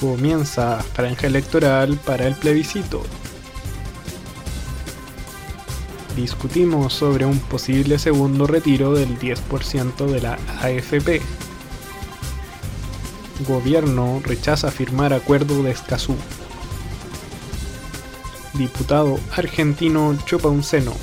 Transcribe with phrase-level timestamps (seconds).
[0.00, 3.02] Comienza franja electoral para el plebiscito.
[6.16, 11.20] Discutimos sobre un posible segundo retiro del 10% de la AFP.
[13.46, 16.16] Gobierno rechaza firmar acuerdo de Escazú.
[18.54, 20.94] Diputado argentino chupa un seno.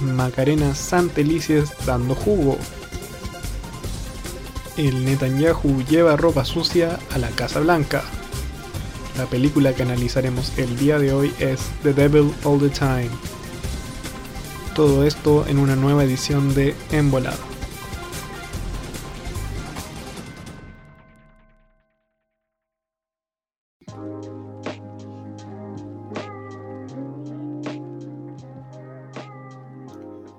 [0.00, 2.58] Macarena Santelices dando jugo.
[4.78, 8.02] El Netanyahu lleva ropa sucia a la Casa Blanca.
[9.18, 13.10] La película que analizaremos el día de hoy es The Devil All the Time.
[14.74, 17.36] Todo esto en una nueva edición de Embolada.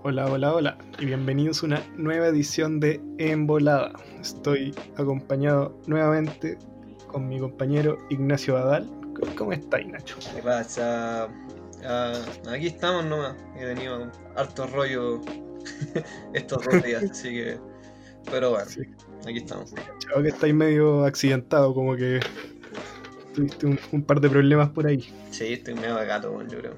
[0.01, 3.93] Hola, hola, hola y bienvenidos a una nueva edición de Embolada.
[4.23, 6.57] Estoy acompañado nuevamente
[7.07, 8.89] con mi compañero Ignacio Badal.
[9.37, 10.15] ¿Cómo estáis, Nacho?
[10.33, 11.27] ¿Qué pasa?
[11.85, 12.13] Ah,
[12.49, 13.35] aquí estamos nomás.
[13.57, 15.19] He tenido harto rollo
[16.33, 17.57] estos dos días, así que.
[18.31, 18.81] Pero bueno, Sí.
[19.27, 19.73] aquí estamos.
[19.99, 22.21] Chavo que estáis medio accidentado, como que
[23.35, 25.13] tuviste un, un par de problemas por ahí.
[25.31, 26.75] Sí, estoy medio de gato, yo creo.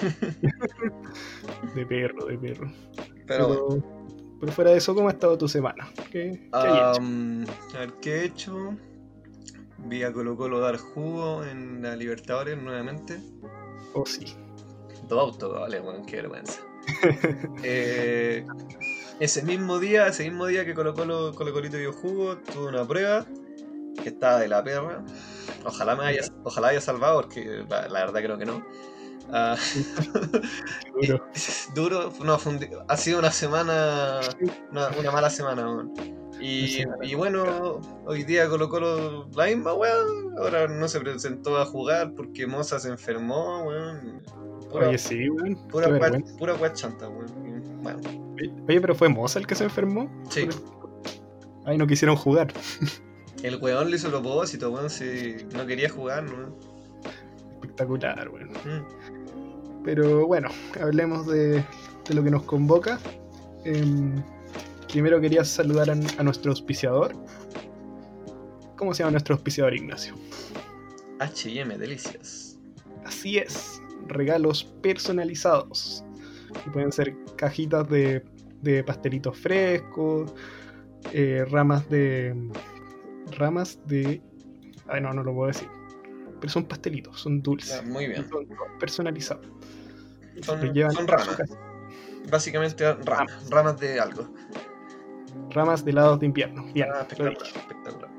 [1.74, 2.72] De perro, de perro.
[3.26, 3.94] Pero bueno.
[4.40, 5.88] Pero, fuera de eso, ¿cómo ha estado tu semana?
[6.10, 7.00] ¿Qué, qué hay hecho?
[7.00, 8.76] Am, a ver, ¿qué he hecho?
[9.78, 13.20] Vi a Colo Colo dar jugo en la Libertadores nuevamente.
[13.92, 14.34] Oh, sí.
[15.08, 16.60] Dos autos, vale, bueno, qué vergüenza.
[17.62, 18.44] Eh,
[19.20, 22.86] ese mismo día, ese mismo día que Colo Colo, Colo Colito dio jugo, tuve una
[22.86, 23.24] prueba
[24.02, 25.04] que estaba de la perra.
[25.64, 28.64] Ojalá me haya, ojalá haya salvado, porque la, la verdad creo que no.
[29.32, 29.56] Ah,
[31.00, 31.24] duro.
[31.74, 34.20] duro, no, un ha sido una semana,
[34.70, 35.62] una, una mala semana.
[35.70, 35.92] weón.
[36.40, 42.12] Y, bueno, hoy día Colo Colo la misma weón, ahora no se presentó a jugar
[42.14, 44.22] porque Moza se enfermó, weón.
[44.70, 45.56] Pura, Oye, sí, weón.
[45.68, 45.88] pura,
[46.38, 47.82] pura weá chanta, weón.
[47.82, 48.00] Bueno,
[48.68, 50.10] Oye, pero fue Moza el que se enfermó.
[50.30, 50.48] sí.
[51.66, 52.52] Ahí no quisieron jugar.
[53.42, 56.54] El weón le hizo el propósito, weón, si no quería jugar, ¿no?
[57.54, 58.50] Espectacular, weón.
[58.50, 59.03] Mm.
[59.84, 60.48] Pero bueno,
[60.80, 61.62] hablemos de,
[62.08, 62.98] de lo que nos convoca.
[63.64, 64.22] Em,
[64.90, 67.14] primero quería saludar a, a nuestro auspiciador.
[68.76, 70.14] ¿Cómo se llama nuestro auspiciador, Ignacio?
[71.20, 72.58] HM, delicias.
[73.04, 76.04] Así es, regalos personalizados.
[76.64, 78.24] Que pueden ser cajitas de,
[78.62, 80.34] de pastelitos frescos,
[81.12, 82.34] eh, ramas de.
[83.38, 84.22] ramas de.
[84.88, 85.68] Ay, no, no lo puedo decir.
[86.40, 87.80] Pero son pastelitos, son dulces.
[87.80, 88.28] Ah, muy bien.
[88.28, 88.46] Son
[88.78, 89.46] personalizados.
[90.42, 90.60] Son,
[91.06, 91.38] ramas,
[92.30, 94.28] básicamente ramas, ramas de algo.
[95.50, 96.64] Ramas de helados de invierno.
[96.72, 98.10] Bien, Ah, espectacular.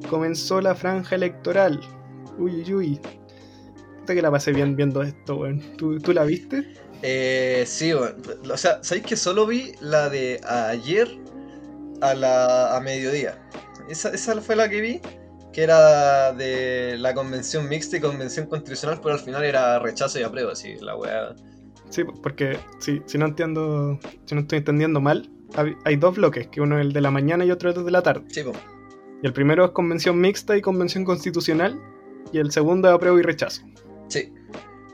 [0.08, 1.80] Comenzó la franja electoral.
[2.38, 3.00] Uy, uy, uy.
[4.06, 5.60] Que la pasé bien viendo esto, weón.
[5.76, 6.74] ¿Tú, ¿Tú la viste?
[7.02, 8.14] Eh, sí, bueno,
[8.50, 11.08] o sea, ¿sabéis que solo vi la de ayer
[12.00, 13.38] a la a mediodía?
[13.88, 15.00] Esa, esa fue la que vi,
[15.52, 20.22] que era de la convención mixta y convención constitucional, pero al final era rechazo y
[20.22, 21.34] apruebo, así, la weá.
[21.90, 25.30] Sí, porque si, si no entiendo, si no estoy entendiendo mal,
[25.84, 27.90] hay dos bloques, que uno es el de la mañana y otro es el de
[27.90, 28.24] la tarde.
[28.28, 28.52] Sí, po.
[29.22, 31.80] Y el primero es convención mixta y convención constitucional,
[32.32, 33.62] y el segundo es apruebo y rechazo,
[34.08, 34.32] sí.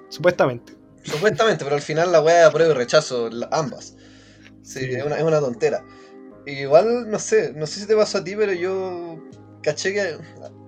[0.09, 0.75] supuestamente.
[1.03, 3.97] Supuestamente, pero al final la weá de apruebo y rechazo, la- ambas.
[4.63, 4.91] Sí, Sí.
[4.93, 5.85] Es, una, es una tontera.
[6.47, 9.19] Igual, no sé, no sé si te pasó a ti, pero yo
[9.63, 10.17] caché que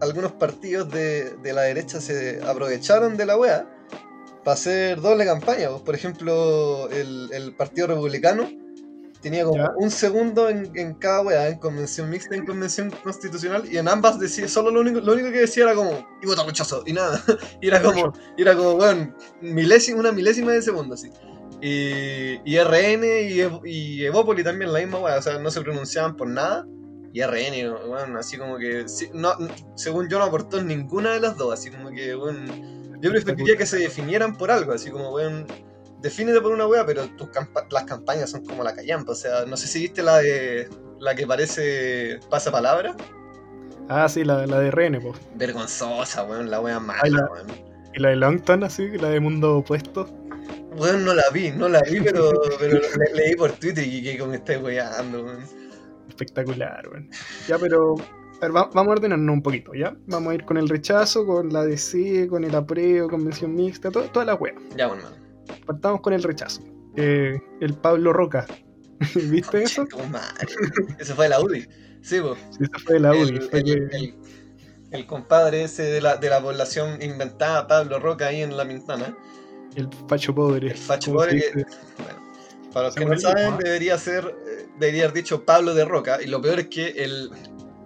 [0.00, 3.69] algunos partidos de, de la derecha se aprovecharon de la weá
[4.44, 5.70] para hacer doble campaña.
[5.70, 5.82] pues.
[5.82, 8.49] Por ejemplo, el, el Partido Republicano
[9.23, 9.73] tenía como Ya.
[9.79, 13.88] un segundo en, en cada weá, en convención mixta y en convención constitucional, y en
[13.88, 16.93] ambas decía, solo lo único, lo único que decía era como, y voto rechazo, y
[16.93, 17.23] nada.
[17.62, 21.11] y era como, y era como, weón, milésima, una milésima de segundo, así.
[21.62, 23.40] Y, y RN y,
[23.70, 26.67] y Evópoli también la misma weá, o sea, no se pronunciaban por nada.
[27.14, 29.32] Y RN, weón, así como que, no,
[29.75, 32.44] según yo no aportó ninguna de las dos, así como que, weón,
[33.04, 35.46] yo preferiría que se definieran por algo, así como, weón,
[36.00, 39.44] defínete por una weá, pero tus campa- las campañas son como la callampa, o sea,
[39.46, 40.68] no sé si viste la de,
[41.00, 42.96] la que parece pasapalabra.
[43.88, 45.18] Ah, sí, la, la de Rene, pues.
[45.34, 47.46] Vergonzosa, weón, la wea mala, Ay, la- weón.
[47.94, 50.08] Y la de Longton, así, la de Mundo Opuesto.
[50.76, 54.18] Weón, no la vi, no la vi, pero, pero le- leí por Twitter y que
[54.18, 55.44] como estáis weando, weón.
[56.08, 57.08] Espectacular, weón.
[57.48, 57.94] Ya, pero.
[58.38, 59.96] A ver, va- vamos a ordenarnos un poquito, ¿ya?
[60.06, 64.02] Vamos a ir con el rechazo, con la DC, con el apruebo, convención mixta, to-
[64.10, 64.54] toda la wea.
[64.76, 65.02] Ya, bueno.
[65.66, 66.62] Partamos con el rechazo.
[66.96, 68.46] Eh, el Pablo Roca.
[69.14, 69.84] ¿Viste eso?
[70.98, 71.66] Ese fue de la UDI.
[72.02, 72.38] Sí, pues.
[72.50, 73.36] Sí, eso fue de la UDI.
[73.52, 74.14] el, el- el-
[74.90, 79.16] el compadre ese de la, de la población inventada, Pablo Roca, ahí en la Pintana.
[79.75, 80.69] el facho pobre.
[80.69, 81.64] El facho ¿cómo se pobre que-?
[82.02, 82.32] Bueno,
[82.72, 86.22] para los que no saben, debería ser, eh, debería haber dicho Pablo de Roca.
[86.22, 87.28] Y lo peor es que el,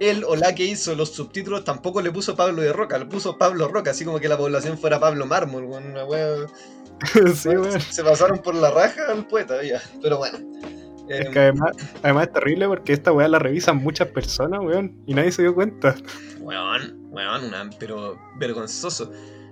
[0.00, 3.36] él o la que hizo los subtítulos tampoco le puso Pablo de Roca, le puso
[3.38, 6.46] Pablo Roca, así como que la población fuera Pablo Mármol, una wea-
[7.34, 7.80] sí, weón.
[7.80, 9.80] Se pasaron por la raja al poeta, ya.
[10.02, 10.38] Pero bueno.
[11.08, 11.72] Es Eh, que además,
[12.02, 15.54] además es terrible porque esta weá la revisan muchas personas, weón, y nadie se dio
[15.54, 15.94] cuenta.
[16.40, 19.10] Weón, weón, una- pero vergonzoso.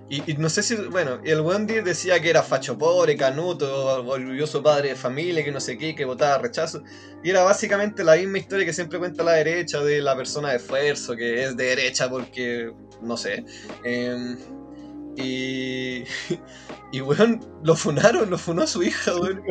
[0.09, 4.63] Y, y no sé si, bueno, el Wendy decía que era facho pobre, canuto, orgulloso
[4.63, 6.81] padre de familia, que no sé qué, que votaba rechazo.
[7.23, 10.57] Y era básicamente la misma historia que siempre cuenta la derecha de la persona de
[10.57, 12.71] esfuerzo, que es de derecha porque,
[13.01, 13.43] no sé.
[13.83, 14.37] Em,
[15.17, 16.05] y,
[16.93, 19.41] y, weón, lo funaron, lo funó a su hija, weón.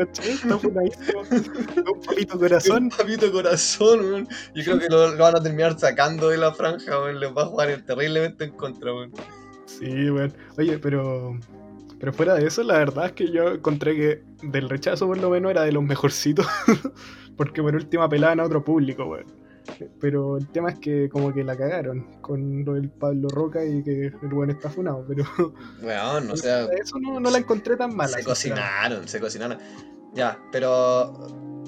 [1.87, 2.85] Un palito corazón.
[2.85, 4.29] Un papito corazón, weón.
[4.55, 7.21] Yo creo que lo, lo van a terminar sacando de la franja, weón.
[7.21, 9.13] Les va a jugar terriblemente en contra, weón.
[9.67, 10.33] Sí, weón.
[10.57, 11.39] Oye, pero.
[11.99, 15.31] Pero fuera de eso, la verdad es que yo encontré que del rechazo, por lo
[15.31, 16.47] menos, era de los mejorcitos.
[17.37, 19.27] porque por último apelaban a otro público, weón.
[20.01, 23.83] Pero el tema es que como que la cagaron con lo del Pablo Roca y
[23.83, 25.05] que el weón está funado.
[25.09, 25.25] Pero
[25.83, 28.17] Weón, o sea, eso no, no la encontré tan mala.
[28.19, 29.59] se cocinaron, se cocinaron.
[30.15, 31.13] Ya, pero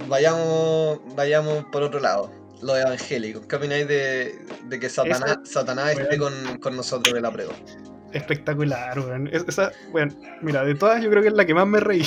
[0.08, 2.30] vayamos, vayamos por otro lado.
[2.62, 3.46] Los evangélicos.
[3.46, 7.52] ¿Qué opináis de, de que Satanás, Satanás esté con, con nosotros de la prueba?
[8.12, 9.28] Espectacular, weón.
[9.32, 12.02] Es- esa, weón, mira, de todas yo creo que es la que más me reí.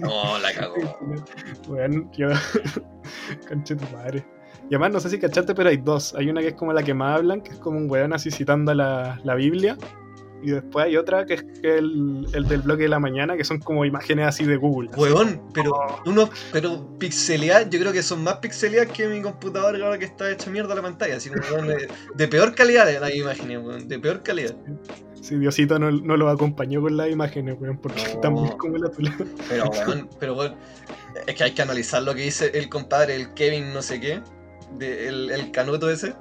[0.00, 0.76] No, la cagó.
[1.68, 2.28] Weón, yo.
[3.48, 4.24] Conche tu madre.
[4.68, 6.14] Y además, no sé si cachaste, pero hay dos.
[6.14, 8.30] Hay una que es como la que más hablan, que es como un weón así
[8.30, 9.76] citando la, la Biblia.
[10.42, 13.58] Y después hay otra que es el, el del bloque de la mañana, que son
[13.58, 14.90] como imágenes así de Google.
[14.96, 15.72] Weón, pero
[16.06, 20.30] unos, pero pixeleadas, yo creo que son más pixeleadas que mi computador ahora que está
[20.30, 23.98] hecha mierda la pantalla, así como de, de peor calidad de las imágenes, weón, de
[23.98, 24.54] peor calidad.
[25.20, 28.08] Si Diosito no, no lo acompañó con las imágenes, weón, porque No.
[28.08, 29.14] están muy como la tula.
[29.48, 30.54] Pero weón, pero weón,
[31.26, 34.22] es que hay que analizar lo que dice el compadre, el Kevin no sé qué,
[34.78, 36.14] de, el, el canuto ese.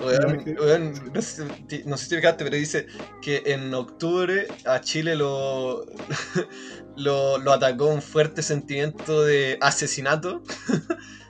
[0.00, 2.86] Weón, weón, no, sé, si- no sé si te fijaste, pero dice
[3.20, 5.84] que en octubre a Chile lo,
[6.96, 10.42] lo, lo atacó un fuerte sentimiento de asesinato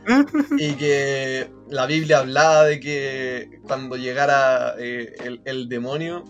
[0.59, 6.25] y que la Biblia hablaba de que cuando llegara eh, el, el demonio,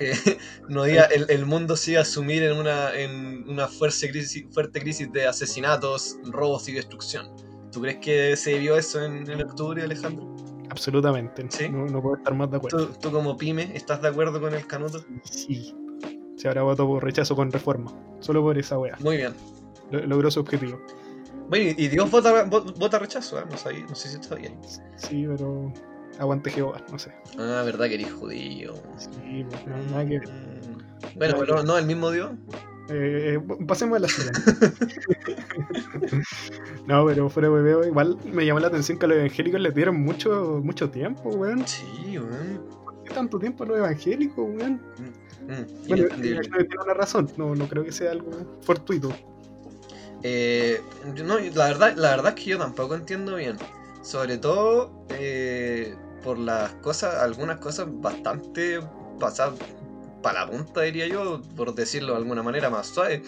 [0.00, 0.12] eh,
[0.68, 4.80] no el, el mundo se iba a sumir en una, en una fuerte, crisis, fuerte
[4.80, 7.28] crisis de asesinatos, robos y destrucción.
[7.70, 10.33] ¿Tú crees que se vio eso en, en octubre, Alejandro?
[10.74, 11.46] Absolutamente.
[11.50, 11.68] ¿Sí?
[11.68, 12.88] No, no puedo estar más de acuerdo.
[12.88, 15.04] ¿Tú, tú como pyme estás de acuerdo con el canuto?
[15.22, 15.72] Sí.
[16.36, 17.92] Se habrá votado por rechazo con reforma.
[18.18, 18.96] Solo por esa wea.
[19.00, 19.32] Muy bien.
[19.92, 20.80] Lo- logró su objetivo.
[21.48, 23.44] Bueno, y Dios vota, vo- vota rechazo, ¿eh?
[23.48, 24.58] no, sabía- no sé si está bien.
[24.96, 25.72] Sí, pero.
[26.18, 27.12] Aguante Jehová, no sé.
[27.38, 28.74] Ah, verdad que eres judío.
[28.96, 30.28] Sí, pues, no, nada que ver.
[30.28, 31.18] Mm.
[31.18, 32.30] Bueno, pero no, el mismo Dios.
[32.88, 34.42] Eh, eh, pasemos a la siguiente.
[36.86, 40.02] no, pero fuera de igual me llamó la atención que a los evangélicos les dieron
[40.02, 41.66] mucho, mucho tiempo, weón.
[41.66, 42.62] Sí, weón.
[42.84, 44.82] ¿Por qué tanto tiempo a los evangélicos, weón?
[45.46, 46.46] Mm, Bueno, inentendible.
[46.46, 48.30] eh, creo que tiene una razón, no, no creo que sea algo
[48.62, 49.22] fortuito.
[50.22, 50.80] Eh,
[51.24, 53.60] no, la, verdad, la verdad es que yo tampoco entiendo bien.
[54.02, 58.80] Sobre todo eh, por las cosas, algunas cosas bastante
[59.18, 59.58] pasadas
[60.24, 63.22] para la punta, diría yo, por decirlo de alguna manera más suave.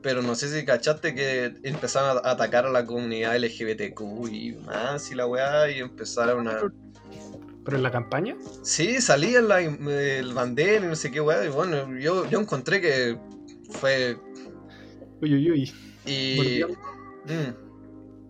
[0.00, 5.10] Pero no sé si cachaste que empezaron a atacar a la comunidad LGBTQ y más
[5.10, 6.72] y la weá y empezaron a...
[7.64, 11.44] Pero en la campaña, Sí, salía la, el bandera y no sé qué weá.
[11.44, 13.18] Y bueno, yo, yo encontré que
[13.70, 14.16] fue...
[15.20, 15.72] uy, uy, uy,
[16.06, 16.62] Y...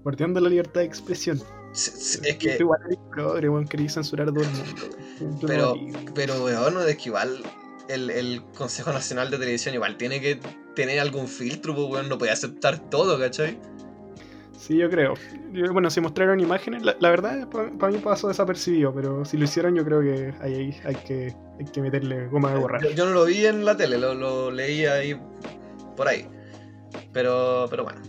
[0.03, 1.43] bordeando, mm, la libertad de expresión.
[1.75, 2.57] es que...
[2.59, 5.47] Igual eres progre, weón, censurar a todo el mundo.
[5.47, 5.75] Pero,
[6.15, 7.43] pero weón, es que igual
[7.89, 10.39] el, el Consejo Nacional de Televisión igual tiene que
[10.75, 13.59] tener algún filtro, pues weón, no puede aceptar todo, ¿cachai?
[14.57, 15.15] Sí, yo creo.
[15.53, 19.45] Yo- bueno, si mostraron imágenes, la, la verdad para mí pasó desapercibido, pero si lo
[19.45, 22.83] hicieron yo creo que ahí, ahí hay, que, hay que meterle goma de borrar.
[22.83, 25.19] Yo, yo no lo vi en la tele, lo, lo leí ahí
[25.97, 26.27] por ahí.
[27.13, 28.01] Pero, pero bueno.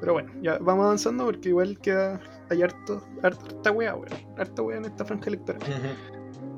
[0.00, 4.08] Pero bueno, ya vamos avanzando porque igual queda, hay harto, harta wea, weón.
[4.38, 5.60] Harta wea en esta franja electoral.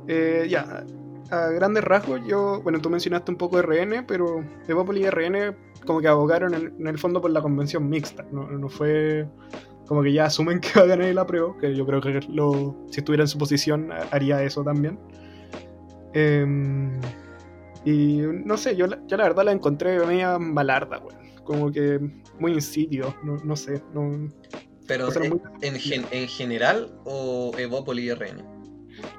[0.09, 0.85] Eh, ya,
[1.31, 5.57] a grandes rasgos, yo, bueno, tú mencionaste un poco RN, pero Evópolis y RN
[5.87, 8.25] como que abogaron en, el fondo por la convención mixta.
[8.33, 9.27] No, fue
[9.87, 12.77] como que ya asumen que va a ganar el apruebo, que yo creo que lo,
[12.91, 14.99] si estuviera en su posición haría eso también.
[16.13, 17.01] Em,
[17.85, 21.21] y no sé, yo, yo, la verdad la encontré media malarda, weón.
[21.45, 21.99] Como que
[22.39, 23.83] muy insidio, no, no sé.
[23.93, 24.29] No,
[24.87, 25.09] ¿Pero
[25.63, 25.75] en,
[26.11, 28.60] en, general o Evópolis y RN?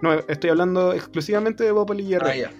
[0.02, 2.46] No, estoy hablando exclusivamente de Evópolis y RN.
[2.46, 2.52] Ah,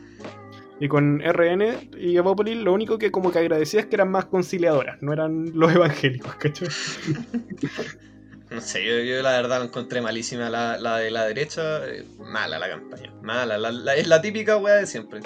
[0.80, 4.26] y con RN y Evópolis lo único que como que agradecía es que eran más
[4.26, 6.68] conciliadoras, no eran los evangélicos, ¿cachai?
[8.50, 12.70] no sé, yo, la verdad encontré malísima la, la de la derecha, eh, mala la
[12.70, 15.20] campaña, mala, la, es la típica weá de siempre.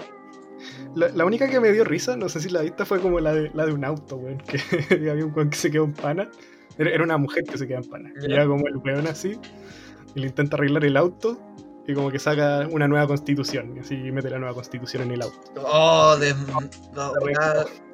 [0.96, 3.52] La, única que me dio risa, no sé si la viste, fue como la de,
[3.54, 4.60] la de un auto, weón, que
[5.10, 6.30] había un weón que se quedó en pana
[6.78, 8.12] era una mujer que se queda en pana.
[8.20, 9.40] Llega como el weón así
[10.14, 11.40] y le intenta arreglar el auto
[11.88, 15.22] y como que saca una nueva constitución y así mete la nueva constitución en el
[15.22, 15.38] auto.
[15.58, 16.18] Oh,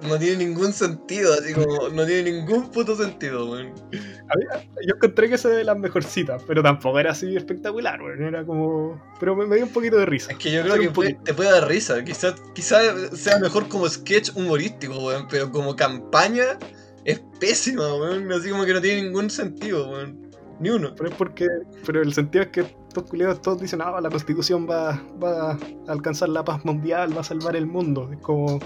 [0.01, 3.73] no, tiene ningún sentido, así como no tiene ningún puto sentido, weón.
[3.91, 8.23] Yo encontré que esa de las mejorcitas, pero tampoco era así espectacular, weón.
[8.23, 9.01] Era como.
[9.19, 10.31] Pero me, dio un poquito de risa.
[10.31, 12.01] Es que yo creo que te puede dar risa.
[12.03, 12.79] Quizás quizá
[13.13, 16.57] sea mejor como sketch humorístico, weón, pero como campaña
[17.03, 18.31] es pésima, weón.
[18.31, 20.31] Así como que no tiene ningún sentido, weón.
[20.61, 20.93] Ni uno.
[20.95, 21.47] Pero es porque.
[21.85, 25.57] Pero el sentido es que estos culiados todos dicen, ah, la constitución va, va a
[25.87, 28.09] alcanzar la paz mundial, va a salvar el mundo.
[28.11, 28.59] Es como.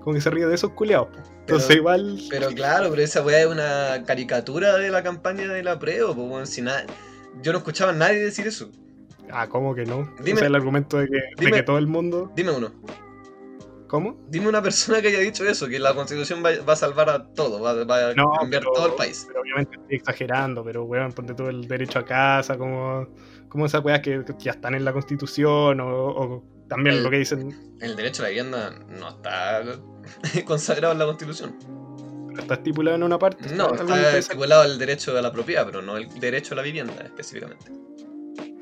[0.00, 1.08] Como que se ríe de esos culiados.
[1.40, 2.18] Entonces igual.
[2.30, 6.48] Pero claro, pero esa weá es una caricatura de la campaña de la preo, pues
[6.48, 6.86] si nada.
[7.42, 8.70] Yo no escuchaba a nadie decir eso.
[9.30, 10.10] Ah, ¿cómo que no?
[10.20, 12.32] Dime, o sea, el argumento de que, de que todo el mundo.
[12.34, 12.72] Dime uno.
[13.88, 14.16] ¿Cómo?
[14.28, 17.60] Dime una persona que haya dicho eso, que la constitución va, a salvar a todo,
[17.60, 19.24] va, a cambiar todo el país.
[19.26, 23.08] Pero obviamente estoy exagerando, pero weón, ponte todo el derecho a casa, como,
[23.48, 27.76] como esas weas que, ya están en la constitución, o, también lo que dicen.
[27.80, 29.62] El derecho a la vivienda no está
[30.44, 31.56] consagrado en la constitución.
[32.38, 33.54] está estipulado en una parte.
[33.54, 36.94] No, está estipulado el derecho a la propiedad, pero no el derecho a la vivienda
[37.04, 37.72] específicamente.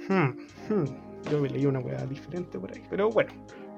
[0.08, 0.36] Hmm,
[0.68, 0.84] hmm.
[1.30, 3.32] Yo leí una wea diferente por ahí, pero bueno.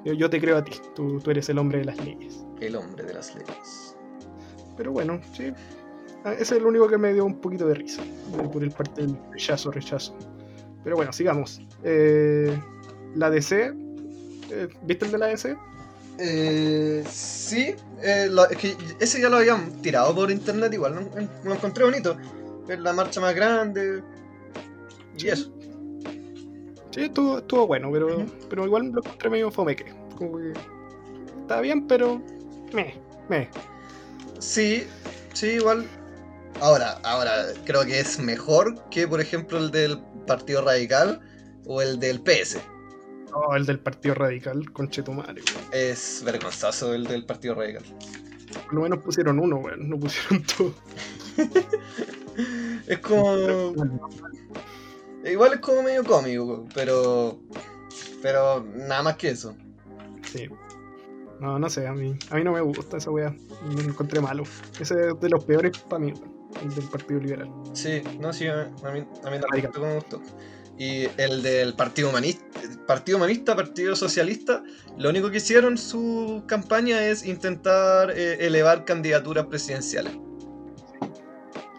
[0.05, 2.47] Yo, te creo a ti, tú, tú, eres el hombre de las leyes.
[2.61, 3.97] El hombre de las leyes.
[4.77, 5.53] Pero bueno, sí.
[6.25, 8.03] Ah, ese es el único que me dio un poquito de risa.
[8.53, 10.17] Por el parte del rechazo, rechazo.
[10.85, 11.61] Pero bueno, sigamos.
[11.85, 12.59] Eh,
[13.15, 13.73] la DC.
[14.51, 15.57] Eh, ¿Viste el de la DC?
[16.21, 21.09] Eh, sí, eh, es que ese ya lo habían tirado por internet igual,
[21.45, 22.17] lo, encontré bonito.
[22.69, 24.03] Es la marcha más grande
[25.17, 25.53] y eso.
[26.91, 29.95] Sí, estuvo, estuvo bueno, pero, pero igual lo encontré medio fomeque.
[30.17, 30.53] Como que
[31.41, 32.21] está bien, pero
[32.73, 32.95] me,
[33.29, 33.49] me.
[34.41, 34.85] Sí,
[35.35, 35.87] sí, igual.
[36.61, 41.21] Ahora, ahora, creo que es mejor que, por ejemplo, el del Partido Radical
[41.67, 42.59] o el del PS.
[43.33, 45.43] No, el del Partido Radical, conchetumare,
[45.73, 47.83] Es vergonzoso el del Partido Radical.
[48.65, 50.75] Por lo menos pusieron uno, weón, no pusieron todo.
[52.87, 53.75] es como.
[55.25, 57.39] Igual es como medio cómico, pero.
[58.23, 59.55] Pero nada más que eso.
[60.33, 60.49] Sí.
[61.41, 63.35] No, no sé, a mí, a mí no me gusta esa weá.
[63.75, 64.45] Me encontré malo.
[64.81, 66.13] Ese es de los peores para mí,
[66.63, 67.51] el del Partido Liberal.
[67.73, 70.23] Sí, no, sí, a mí, a mí tampoco me gustó.
[70.79, 72.45] Y el del Partido Humanista,
[72.87, 74.63] Partido Humanista, Partido Socialista,
[74.97, 80.13] lo único que hicieron su campaña es intentar eh, elevar candidaturas presidenciales.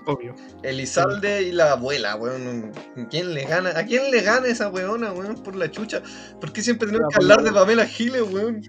[0.06, 0.36] Obvio.
[0.64, 2.72] Elizalde y la abuela, weón.
[3.10, 3.70] ¿Quién le gana?
[3.78, 5.36] ¿A quién le gana esa weona, weón?
[5.44, 6.02] Por la chucha.
[6.42, 8.62] ¿Por qué siempre tenemos que hablar de Pamela Giles, weón?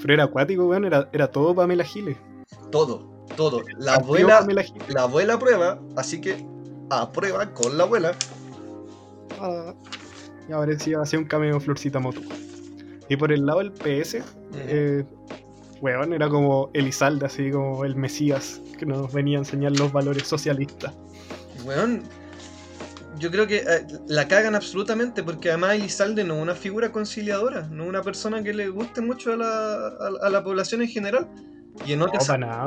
[0.00, 0.84] Pero era acuático, weón.
[0.84, 2.16] Era, era todo Pamela Giles.
[2.70, 3.62] Todo, todo.
[3.78, 4.46] La abuela,
[4.88, 6.44] la abuela aprueba, así que
[6.90, 8.12] aprueba con la abuela.
[9.40, 9.74] Ah,
[10.48, 12.20] y ahora sí hacía un cameo Florcita Moto.
[13.08, 14.22] Y por el lado del PS,
[14.54, 15.04] eh,
[15.80, 20.26] weón, era como Elizalde, así como el Mesías que nos venía a enseñar los valores
[20.26, 20.92] socialistas.
[21.64, 22.02] Weón,
[23.18, 27.62] yo creo que eh, la cagan absolutamente porque además Elizalde no es una figura conciliadora,
[27.68, 29.88] no es una persona que le guste mucho a la,
[30.22, 31.28] a, la población en general.
[31.84, 32.20] Y en otra,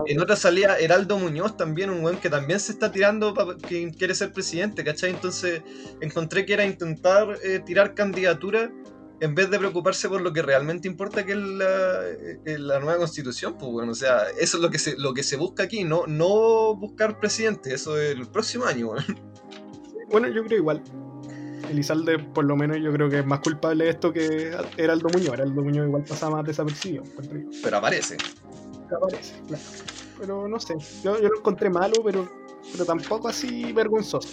[0.06, 3.34] en otra salía Heraldo Muñoz también, un weón que también se está tirando
[3.68, 5.10] que quiere ser presidente, ¿cachai?
[5.12, 5.62] Entonces
[6.00, 8.72] encontré que era intentar eh, tirar candidatura
[9.22, 12.08] en vez de preocuparse por lo que realmente importa, que es la,
[12.46, 15.24] eh, la, nueva constitución, pues bueno, o sea, eso es lo que se, lo que
[15.24, 19.06] se busca aquí, no, no buscar presidente, eso es el próximo año, bueno.
[20.10, 20.84] bueno, yo creo igual.
[21.70, 25.10] Elizalde, por lo menos, yo creo que es más culpable de esto que era Aldo
[25.10, 25.40] Muñoz.
[25.40, 27.04] Aldo Muñoz igual pasaba más desapercibido.
[27.64, 28.18] Pero aparece.
[28.96, 29.34] Aparece,
[30.20, 32.28] Pero no sé, yo, yo lo encontré malo, pero,
[32.72, 34.30] pero tampoco así vergonzoso.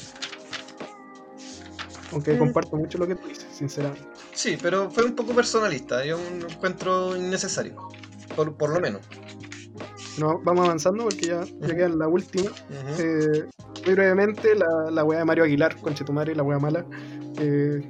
[2.12, 2.38] Aunque Mm.
[2.38, 4.02] comparto mucho lo que tú dices, sinceramente.
[4.32, 6.04] Sí, pero fue un poco personalista.
[6.04, 7.88] Yo lo encuentro innecesario.
[8.34, 9.02] Por, por lo menos.
[10.18, 12.50] No, vamos avanzando porque ya, ya queda la última.
[12.98, 13.44] Eh,
[13.84, 16.84] muy brevemente, la, la weá de Mario Aguilar, Conchetumare, la weá mala.
[17.38, 17.82] Eh,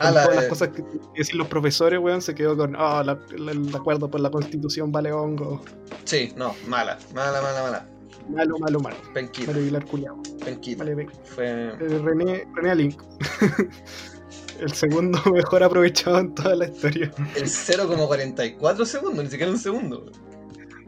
[0.00, 3.02] Ah, la todas las cosas que, que decían los profesores, weón, se quedó con, ah,
[3.04, 5.62] la- el acuerdo por la constitución vale hongo.
[6.04, 6.98] Sí, no, mala.
[7.14, 7.88] Mala, mala, mala.
[8.28, 8.96] Malo, malo, malo.
[9.12, 10.22] Penquita, Mario Aguilar culiao.
[10.44, 10.84] penquita.
[10.84, 11.10] Vale, ven.
[11.24, 11.46] Fue.
[11.48, 13.02] Eh, René, René Alink.
[14.60, 17.10] el segundo mejor aprovechado en toda la historia.
[17.34, 20.10] El 0,44 segundos, ni siquiera un segundo.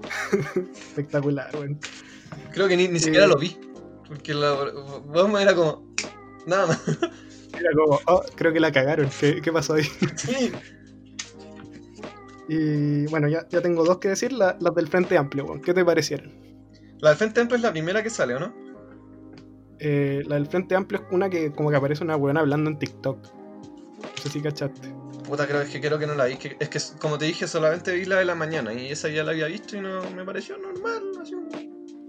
[0.74, 1.78] Espectacular, weón.
[2.52, 3.58] Creo que ni, ni siquiera lo vi.
[4.08, 4.52] Porque la
[5.06, 5.84] broma era como.
[6.46, 6.80] Nada más.
[7.58, 9.08] Era como, oh, creo que la cagaron.
[9.20, 9.84] ¿Qué, qué pasó ahí?
[10.16, 10.52] Sí.
[12.48, 15.60] Y bueno, ya, ya tengo dos que decir, la- las del Frente Amplio, weón.
[15.62, 16.32] ¿Qué te parecieron?
[16.98, 18.52] La del Frente Amplio es la primera que sale, ¿o no?
[19.78, 22.78] Eh, la del Frente Amplio es una que como que aparece una weona hablando en
[22.78, 23.18] TikTok.
[23.22, 24.92] No sé si cachaste.
[25.26, 26.36] Puta, creo, es que creo que no la vi.
[26.58, 28.74] Es que, como te dije, solamente vi la de la mañana.
[28.74, 31.02] Y esa ya la había visto y no me pareció normal.
[31.22, 31.34] Así,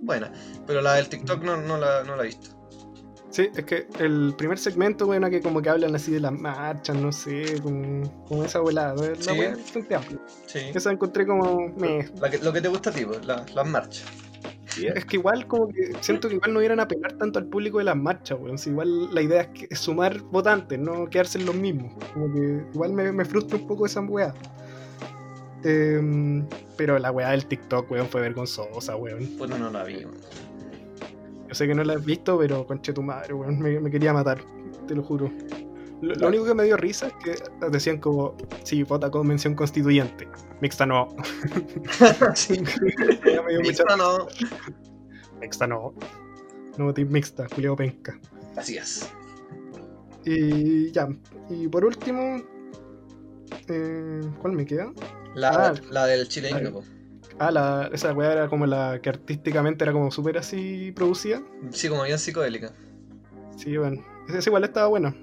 [0.02, 0.32] buena.
[0.68, 2.50] Pero la del TikTok no, no, la, no la he visto.
[3.34, 6.96] Sí, es que el primer segmento, weona, que como que hablan así de las marchas,
[6.96, 8.94] no sé, como, como esa volada.
[8.94, 9.02] ¿no?
[9.10, 9.32] La Sí.
[9.40, 9.56] wea.
[10.46, 10.60] Sí.
[10.74, 11.68] Esa encontré como...
[11.80, 14.06] Me, La que- lo que te gusta a ti, pues, la- las marchas.
[14.78, 17.80] es que igual como que siento que igual no iban a apelar tanto al público
[17.80, 18.58] de las marchas, weón.
[18.60, 21.92] Si igual la idea es, que- es sumar votantes, no quedarse en los mismos.
[22.14, 24.32] Como que igual me, me frustra un poco esa weá.
[25.64, 26.46] Em,
[26.78, 29.28] pero la weá del TikTok, weón, fue vergonzosa, weón.
[29.38, 29.98] Pues no, no la vi.
[30.06, 30.18] weón.
[31.54, 33.60] Yo sé que no la has visto, pero conche tu madre, weón.
[33.60, 34.44] Me, me quería matar,
[34.88, 35.32] te lo juro.
[36.02, 37.36] Lo, único que me dio risa es que
[37.70, 40.28] decían como, sí, vota convención constituyente.
[40.62, 41.10] Mixta no.
[42.34, 42.60] sí.
[42.60, 44.28] Me Mixta no.
[45.40, 45.94] Mixta no.
[46.80, 48.20] No voté mixta, Julio Penca.
[48.56, 49.08] Así es.
[50.26, 51.08] Y ya.
[51.52, 52.42] Y por último,
[53.68, 54.92] eh, ¿cuál me queda?
[55.36, 55.74] La, Ah.
[55.92, 56.28] la del.
[57.40, 61.42] Ah, la, esa weá era como la que artísticamente era como súper así producida.
[61.72, 62.74] Sí, como bien psicodélica.
[63.58, 64.04] Sí, bueno.
[64.30, 65.16] Esa igual estaba buena.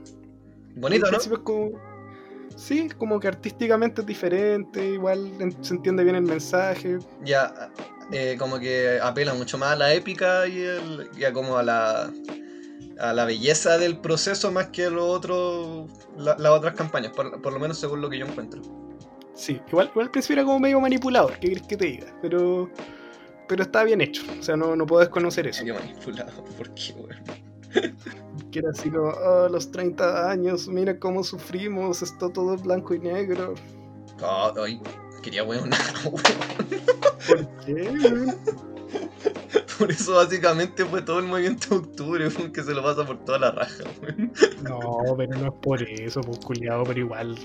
[0.77, 1.11] Bonito, ¿no?
[1.11, 1.90] principio es como-
[2.57, 6.99] Sí, como que artísticamente es diferente, igual en- se entiende bien el mensaje.
[7.25, 7.70] Ya,
[8.12, 11.62] eh, como que apela mucho más a la épica y, el, y a como a
[11.62, 12.11] la
[12.99, 15.87] a la belleza del proceso más que lo otro
[16.18, 18.61] la- las otras campañas, por, por lo menos según lo que yo encuentro.
[19.40, 22.07] Sí, igual, igual era como medio manipulador, ¿qué querés que te diga?
[22.20, 22.70] Pero,
[23.48, 25.64] pero está bien hecho, o sea, no, no puedo desconocer eso.
[25.64, 26.94] Qué manipulado, ¿por qué?
[28.53, 32.98] Que era así como, oh, los 30 años, mira cómo sufrimos, está todo blanco y
[32.98, 33.55] negro.
[34.22, 34.79] Oh, ay,
[35.22, 35.70] quería weón.
[36.03, 38.35] ¿Por qué?
[39.79, 43.24] Por eso básicamente fue todo el movimiento de octubre, weón, que se lo pasa por
[43.24, 44.35] toda la raja, weón.
[44.64, 47.38] No, pero no es por eso, pues culiado, pero igual.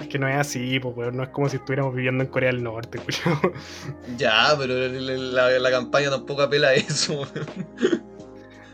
[0.00, 2.50] Es que no es así, pues weón, no es como si estuviéramos viviendo en Corea
[2.50, 2.98] del Norte.
[4.16, 7.46] Ya, pero la, la- la campaña tampoco apela a eso, weón.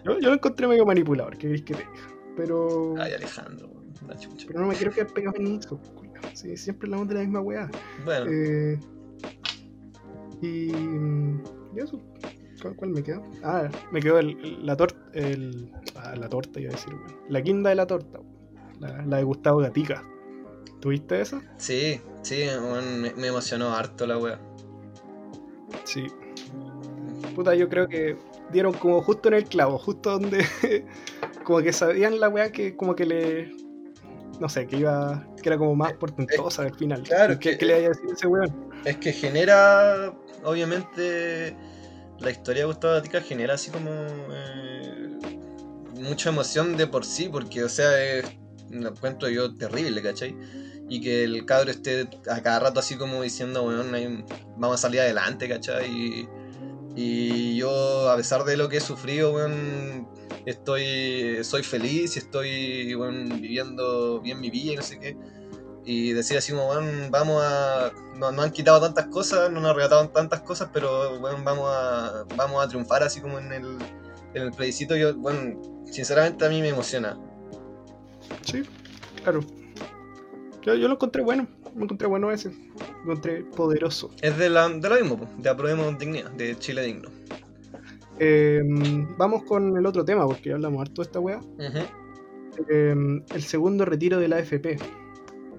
[0.04, 1.92] Yo, yo lo encontré medio manipulador, ¿qué querés que te diga?
[2.36, 2.94] Pero.
[2.98, 3.68] Ay, Alejandro,
[4.06, 4.46] la chucha.
[4.46, 5.80] Pero no me quiero quedar pegado en eso.
[6.34, 7.68] Sí, siempre hablamos de la misma weá.
[8.04, 8.78] Bueno, Eh,
[10.40, 10.70] y.
[10.70, 12.00] ¿Y eso?
[12.76, 13.22] ¿Cuál, me quedó?
[13.44, 14.98] Ah, me quedó el, el- la torta.
[15.12, 17.16] El, ah, la torta, iba a decir, weón.
[17.28, 18.80] La guinda de la torta, weón.
[18.80, 20.02] la, la de Gustavo Gatica.
[20.80, 21.42] ¿Tuviste esa?
[21.56, 22.44] sí, sí,
[23.00, 24.38] me, me emocionó harto la wea.
[25.84, 26.06] Sí.
[27.34, 28.16] Puta, yo creo que
[28.52, 30.44] dieron como justo en el clavo, justo donde.
[31.44, 33.56] como que sabían la weá que como que le.
[34.40, 35.26] No sé, que iba.
[35.42, 37.02] que era como más portentosa al final.
[37.02, 38.68] claro, ¿Qué, que- qué le vaya a decir a ese weón?
[38.84, 40.14] Es que genera,
[40.44, 41.56] obviamente,
[42.20, 45.18] la historia de Gustavo Gatica genera así como eh,
[46.00, 48.24] mucha emoción de por sí, porque, o sea, es,
[48.70, 50.36] lo encuentro yo terrible, ¿cachai?
[50.88, 54.24] Y que el cabro esté a cada rato así como diciendo, weón, hay-
[54.56, 55.90] vamos a salir adelante, ¿cachai?
[55.90, 56.28] Y,
[56.96, 60.08] y yo, a pesar de lo que he sufrido, weón,
[60.46, 65.16] estoy, soy feliz y estoy, weón, viviendo bien mi vida y no sé qué
[65.88, 67.90] y decir así como, weón, vamos a...
[68.14, 72.24] Nos, nos han quitado tantas cosas, no nos arrebataron tantas cosas, pero, weón, vamos a,
[72.36, 73.64] vamos a triunfar así como en el,
[74.34, 74.96] en el plebiscito.
[74.96, 75.58] Yo, bueno,
[75.90, 77.18] sinceramente a mí me emociona.
[78.42, 78.62] Sí,
[79.22, 79.40] claro.
[80.62, 82.50] Yo, yo lo encontré bueno, lo encontré bueno ese.
[83.04, 84.10] Lo encontré poderoso.
[84.22, 87.10] Es de, la, de lo mismo, de Aprobemos Dignidad, de Chile Digno.
[88.18, 88.62] Eh,
[89.16, 91.40] vamos con el otro tema, porque ya hablamos harto de esta weá.
[92.68, 92.94] Eh,
[93.34, 94.78] el segundo retiro de la AFP.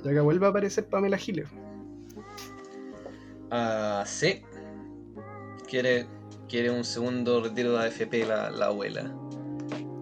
[0.04, 1.48] Ya que vuelve a aparecer Pamela Giles.
[3.52, 4.42] Ah, sí.
[5.68, 6.08] Quiere,
[6.48, 9.14] quiere un segundo retiro de AFP la, la abuela.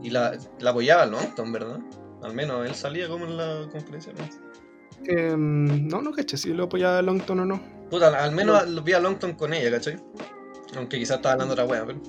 [0.01, 1.17] Y la, la apoyaba, ¿no?
[1.37, 1.79] ¿En verdad?
[2.27, 4.13] Al menos él salía como en la conferencia.
[4.13, 5.11] ¿no?
[5.11, 7.61] Em, no, no caché si lo apoyaba Longton o no.
[7.89, 9.97] Puta, al menos lo vi a Longton con ella, ¿cachai?
[10.75, 11.99] Aunque quizás estaba hablando otra wea, pero.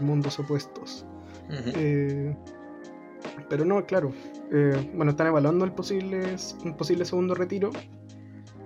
[0.00, 1.04] Mundos opuestos.
[1.48, 1.72] Ujú.
[1.76, 2.36] Eh,
[3.48, 4.12] pero no, claro.
[4.52, 7.70] eh, bueno, están evaluando el posible, un posible segundo retiro.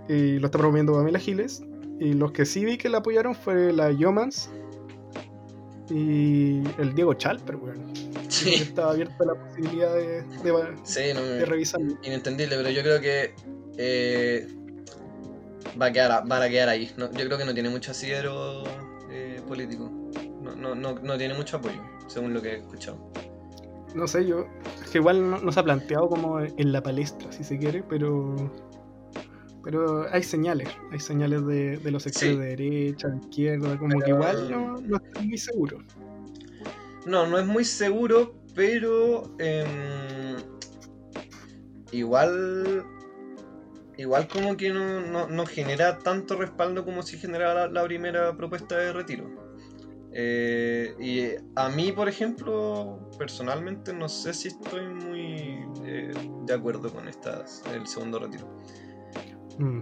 [0.09, 1.63] Y lo está promoviendo Pamela Giles.
[1.99, 4.51] Y los que sí vi que la apoyaron fue la Yomans
[5.91, 7.93] y el Diego Chalper, weón.
[8.29, 11.45] Sí, Estaba abierta la posibilidad de, de, sí, no de me...
[11.45, 11.97] revisarlo.
[12.03, 13.35] Inentendible, pero yo creo que.
[13.79, 14.49] eh,
[15.81, 16.91] va a quedar, van a quedar ahí.
[16.97, 18.65] No, yo creo que no tiene mucho asidero
[19.11, 19.91] eh, político.
[20.43, 23.11] No, no, no, no tiene mucho apoyo, según lo que he escuchado.
[23.95, 24.47] No sé, yo.
[24.85, 28.35] Es que igual no, se ha planteado como en la palestra, si se quiere, pero.
[29.65, 32.39] Pero hay señales, hay señales de, de los sectores Sí.
[32.39, 35.79] de derecha, de izquierda, como que igual no, no estoy muy seguro.
[37.07, 40.37] No, no es muy seguro, pero em,
[41.93, 42.85] igual
[43.97, 48.77] igual como que no, no- no genera tanto respaldo como si generara la, primera propuesta
[48.77, 49.25] de retiro.
[50.13, 56.13] Eh, y a mí, por ejemplo, personalmente no sé si estoy muy eh,
[56.45, 58.47] de acuerdo con estas, el segundo retiro.
[59.59, 59.81] Mm.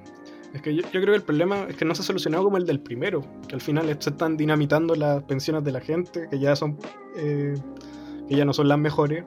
[0.55, 2.57] Es que yo, yo creo que el problema es que no se ha solucionado como
[2.57, 6.38] el del primero, que al final se están dinamitando las pensiones de la gente, que
[6.38, 6.79] ya son
[7.17, 7.55] eh,
[8.29, 9.25] que ya no son las mejores.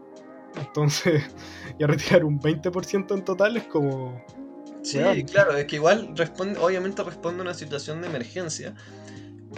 [0.57, 1.23] Entonces,
[1.79, 4.23] ya retirar un 20% en total es como
[4.81, 8.73] Sí, claro, es que igual responde, obviamente responde a una situación de emergencia.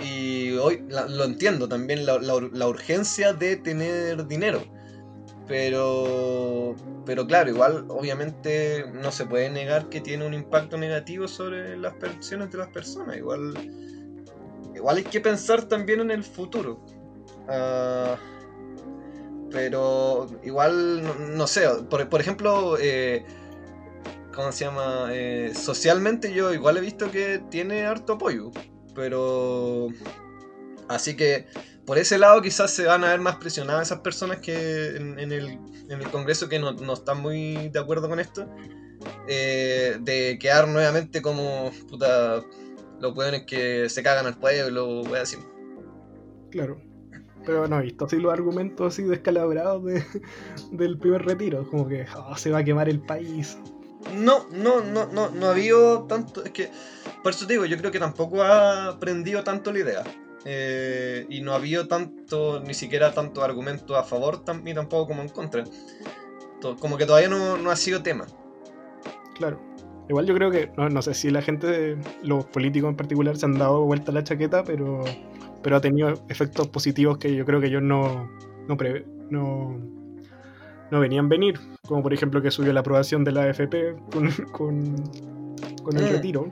[0.03, 4.63] Y hoy la- lo entiendo también, la, la ur- la urgencia de tener dinero.
[5.49, 6.75] Pero,
[7.07, 11.95] pero claro, igual obviamente no se puede negar que tiene un impacto negativo sobre las
[11.95, 13.17] pensiones de las personas.
[13.17, 13.55] Igual,
[14.75, 16.85] igual hay que pensar también en el futuro.
[17.47, 18.15] Ah,
[19.49, 23.25] pero igual, no, no sé, por, por ejemplo, eh,
[24.31, 25.07] ¿cómo se llama?
[25.11, 28.51] Eh, socialmente yo igual he visto que tiene harto apoyo,
[28.93, 29.87] pero...
[30.87, 31.47] Así que
[31.89, 35.31] por ese lado quizás se van a ver más presionadas esas personas que en, en
[35.31, 35.47] el,
[35.89, 38.47] en el Congreso que no, no están muy de acuerdo con esto,
[39.27, 42.43] eh, de quedar nuevamente como puta,
[42.99, 45.39] los hueones que se cagan al pueblo, voy a decir.
[46.51, 46.79] Claro.
[47.43, 50.05] Pero no he visto así los argumentos así descalabrados de,
[50.71, 51.67] del primer retiro.
[51.71, 53.57] Como que "Ah, se va a quemar el país.
[54.13, 56.45] No, no, no, no, no ha habido tanto.
[56.45, 56.69] Es que,
[57.23, 60.03] por eso te digo, yo creo que tampoco ha aprendido tanto la idea.
[60.45, 65.07] Eh, y no ha habido tanto, ni siquiera tanto argumento a favor tam- ni tampoco
[65.07, 65.63] como en contra.
[66.79, 68.25] Como que todavía no, no ha sido tema.
[69.37, 69.59] Claro.
[70.09, 73.45] Igual yo creo que, no, no sé si la gente, los políticos en particular, se
[73.45, 75.03] han dado vuelta la chaqueta, pero,
[75.61, 78.27] pero ha tenido efectos positivos que yo creo que ellos no,
[78.67, 79.77] no, pre- no,
[80.89, 81.59] no venían venir.
[81.87, 84.95] Como por ejemplo que subió la aprobación de la AFP con, con,
[85.83, 86.09] con el Mm.
[86.09, 86.47] retiro.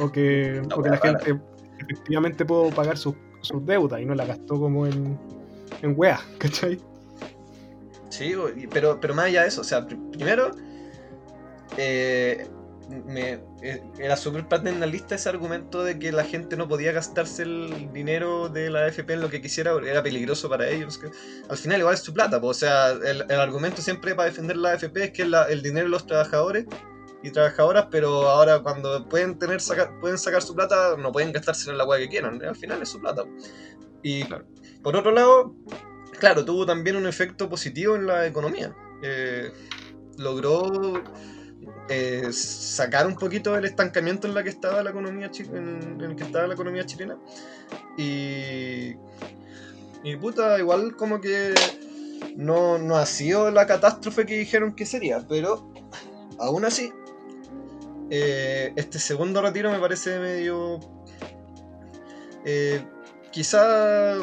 [0.00, 1.40] O que, o que la gente
[1.88, 5.18] efectivamente pudo pagar sus sus deudas y no la gastó como en,
[5.82, 5.96] en
[6.38, 6.78] ¿cachai?
[8.10, 8.34] Sí,
[8.72, 10.50] pero, pero más allá de eso, o sea, pr- primero,
[11.76, 12.48] eh,
[13.06, 17.92] me, eh, era súper paternalista ese argumento de que la gente no podía gastarse el
[17.92, 20.98] dinero de la AFP en lo que quisiera, era peligroso para ellos.
[20.98, 21.10] que-
[21.48, 24.70] al final igual es su plata, o sea, el, el argumento siempre para defender la
[24.72, 26.64] AFP es que la- el dinero de los trabajadores
[27.22, 31.72] y trabajadoras, pero ahora cuando pueden tener saca- pueden sacar su plata, no pueden gastársela
[31.72, 33.24] en la hueá que quieran, al final es su plata.
[34.02, 34.46] Y Claro.
[34.82, 35.54] por otro lado,
[36.20, 38.74] claro, tuvo también un efecto positivo en la economía.
[39.02, 39.50] Eh,
[40.16, 41.02] logró
[41.88, 46.16] eh, sacar un poquito el estancamiento en la que estaba la economía en, en el
[46.16, 47.16] que estaba la economía chilena.
[47.96, 48.94] Y,
[50.04, 51.52] y puta, igual como que
[52.36, 55.72] no, no ha sido la catástrofe que dijeron que sería, pero
[56.38, 56.92] aún así,
[58.10, 60.80] eh, este segundo retiro me parece medio.
[62.44, 62.82] eh,
[63.30, 64.16] quizá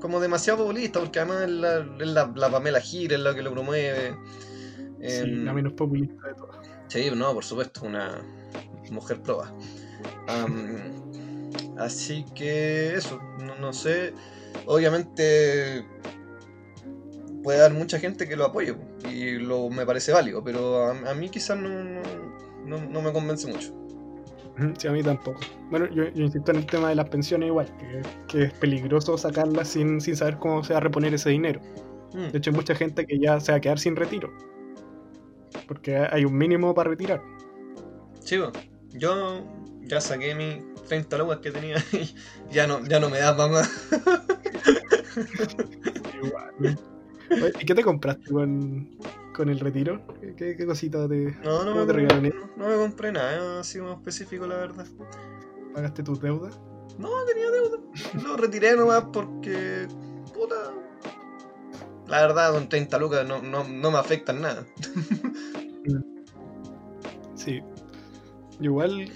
[0.00, 3.52] como demasiado populista, porque además es la, es la, la Pamela Giles la que lo
[3.52, 4.20] promueve.
[5.06, 6.66] Sí, Em, la menos populista de todas.
[6.88, 8.26] Sí, no, por supuesto, una
[8.90, 9.54] mujer proba.
[11.76, 14.14] Así que eso, no, no sé.
[14.66, 15.84] Obviamente
[17.42, 21.14] puede haber mucha gente que lo apoye y lo me parece válido, pero a, a
[21.14, 22.02] mí quizás no, no,
[22.64, 23.72] no- no me convence mucho.
[24.78, 25.40] Sí, a mí tampoco.
[25.70, 29.18] Bueno, yo, yo insisto en el tema de las pensiones igual, que, que es peligroso
[29.18, 31.60] sacarlas sin, sin saber cómo se va a reponer ese dinero.
[32.12, 34.32] Mm, De hecho, hay mucha gente que ya se va a quedar sin retiro.
[35.66, 37.20] Porque hay un mínimo para retirar.
[38.20, 38.38] Sí,
[38.92, 39.44] yo
[39.82, 42.14] ya saqué mis 30 lucas que tenía y
[42.54, 43.90] ya no, ya no me da para más.
[46.22, 46.78] Igual.
[47.60, 48.88] ¿Y qué te compraste con,
[49.34, 50.00] con el retiro?
[50.36, 52.32] ¿Qué, qué cosita te, No, no me, te regalaron?
[52.56, 54.86] no, no me compré nada así como específico, la verdad.
[55.74, 56.58] ¿Pagaste tus deudas?
[56.98, 57.78] No, tenía deuda.
[58.22, 59.86] Lo retiré nomás porque.
[60.32, 60.54] Puta.
[62.06, 64.64] La verdad, con 30 lucas no, no, no me afectan nada.
[67.34, 67.60] Sí.
[68.60, 69.10] Igual,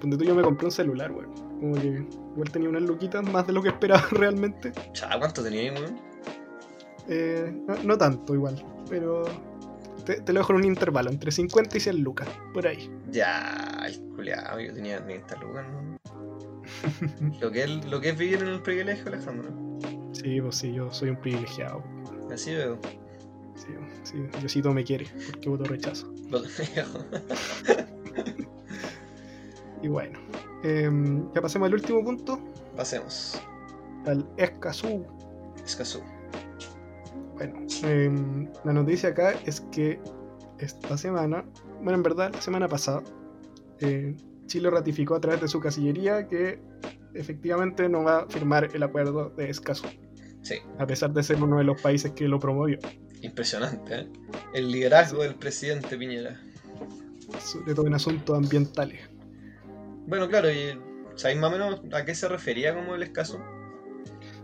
[0.00, 1.32] ponte tú, yo me compré un celular, weón.
[1.58, 4.70] Como que igual tenía unas luquitas más de lo que esperaba realmente.
[4.92, 5.98] Chá, ¿cuánto tenía ahí, weón?
[7.08, 9.24] Eh, no, no tanto igual, pero
[10.04, 12.90] te, te lo dejo en un intervalo, entre 50 y 100 lucas, por ahí.
[13.10, 15.96] Ya, el culiado, yo tenía 30 lucas, ¿no?
[17.40, 19.50] lo, que es, lo que es vivir en el privilegio, Alejandro.
[20.12, 21.82] Sí, pues sí, yo soy un privilegiado.
[22.32, 22.78] Así veo.
[23.54, 23.68] Sí,
[24.02, 26.12] sí, Diosito me quiere, porque voto rechazo.
[29.82, 30.18] Y bueno,
[30.62, 32.40] em, ya pasemos al último punto,
[32.76, 33.40] Pasemos.
[34.06, 35.04] al Escazú.
[35.64, 36.00] Escazú.
[37.36, 40.00] Bueno, em, la noticia acá es que
[40.58, 41.44] esta semana,
[41.82, 43.02] bueno, en verdad, la semana pasada,
[43.80, 46.58] eh, Chile ratificó a través de su Cancillería que
[47.14, 49.86] efectivamente no va a firmar el acuerdo de Escazú,
[50.42, 52.78] Sí, a pesar de ser uno de los países que lo promovió,
[53.20, 54.08] impresionante, ¿eh?
[54.54, 56.40] El liderazgo del presidente Piñera.
[57.38, 59.00] sobre todo en asuntos ambientales.
[60.06, 60.78] Bueno, claro, y
[61.16, 63.40] ¿sabéis más o menos a qué se refería como el escaso?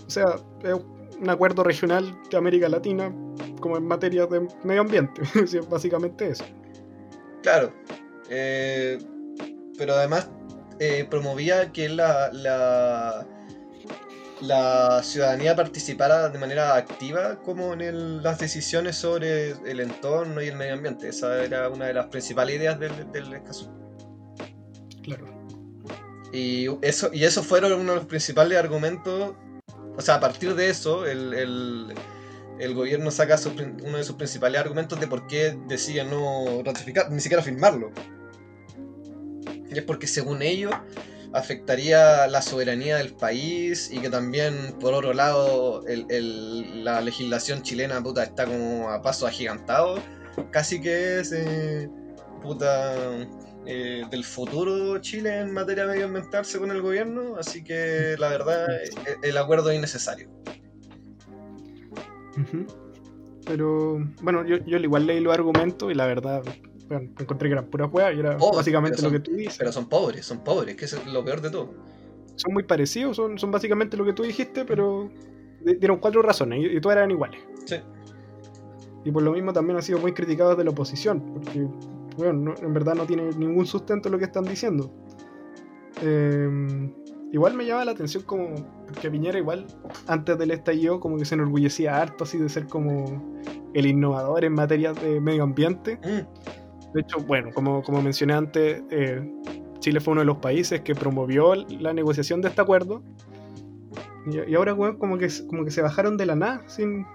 [0.06, 0.74] O sea, es
[1.22, 3.14] un acuerdo regional de América Latina
[3.60, 6.44] como en materia de medio ambiente, es básicamente eso.
[7.42, 7.72] Claro,
[8.28, 8.98] eh,
[9.78, 10.28] pero además
[10.78, 13.26] eh, promovía que la, la,
[14.40, 20.48] la ciudadanía participara de manera activa como en el- las decisiones sobre el entorno y
[20.48, 21.08] el medio ambiente.
[21.08, 23.72] Esa era una de las principales ideas del, del escaso.
[25.02, 25.26] Claro.
[26.32, 29.34] Y eso, y esos fueron uno de los principales argumentos.
[29.96, 31.94] O sea, a partir de eso, el, el-
[32.58, 37.10] el gobierno saca prin- uno de sus principales argumentos de por qué decide no ratificar,
[37.10, 37.90] ni siquiera firmarlo.
[39.70, 40.72] Y es porque según ellos
[41.32, 47.62] afectaría la soberanía del país y que también, por otro lado, el- el- la legislación
[47.62, 49.96] chilena puta, está como a paso agigantado.
[50.50, 51.88] Casi que es eh,
[52.42, 52.94] puta
[53.66, 58.90] eh, del futuro Chile en materia medioambiental según el gobierno, así que la verdad eh,
[59.22, 60.28] el acuerdo es innecesario.
[63.44, 66.42] Pero bueno, yo, yo igual leí los argumentos y la verdad,
[66.88, 69.56] bueno, encontré que eran pura hueá y era Oh, básicamente lo que tú dices.
[69.58, 71.74] Pero son pobres, son pobres, que es lo peor de todo.
[72.36, 75.10] Son muy parecidos, son, son básicamente lo que tú dijiste, pero
[75.60, 77.40] di- dieron cuatro razones y, y todas eran iguales.
[77.66, 77.76] Sí.
[79.04, 81.66] Y por lo mismo también han sido muy criticados de la oposición, porque
[82.16, 84.92] bueno, no- en verdad no tiene ningún sustento lo que están diciendo.
[86.02, 86.90] Eh,
[87.32, 88.54] igual me llama la atención como
[89.00, 89.66] que Piñera igual
[90.06, 93.34] antes del estallido como que se enorgullecía harto así de ser como
[93.74, 95.96] el innovador en materia de medio ambiente.
[95.96, 99.32] Mm, De hecho, bueno, como, como mencioné antes, eh,
[99.78, 103.02] Chile fue uno de los países que promovió la negociación de este acuerdo.
[104.30, 107.06] Y, y ahora, weón, como que, como que se bajaron de la nada, sin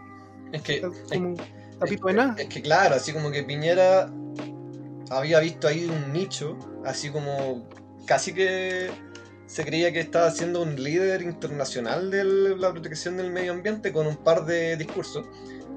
[0.51, 1.41] Es que, como de
[1.85, 2.35] es, nada.
[2.39, 4.11] es que claro, así como que Piñera
[5.09, 7.67] había visto ahí un nicho, así como
[8.05, 8.89] casi que
[9.45, 14.07] se creía que estaba siendo un líder internacional de la protección del medio ambiente con
[14.07, 15.25] un par de discursos.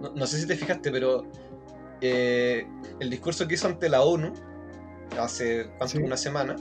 [0.00, 1.24] No, no sé si te fijaste, pero
[2.00, 2.66] eh,
[2.98, 4.32] el discurso que hizo ante la ONU
[5.18, 5.98] hace ¿cuánto?
[5.98, 6.02] Sí.
[6.02, 6.56] una semana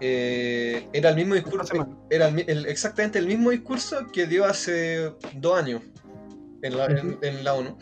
[0.00, 1.96] eh, era el mismo discurso semana.
[2.10, 5.82] era el el- exactamente el mismo discurso que dio hace dos años
[6.62, 7.76] en la, en la ONU.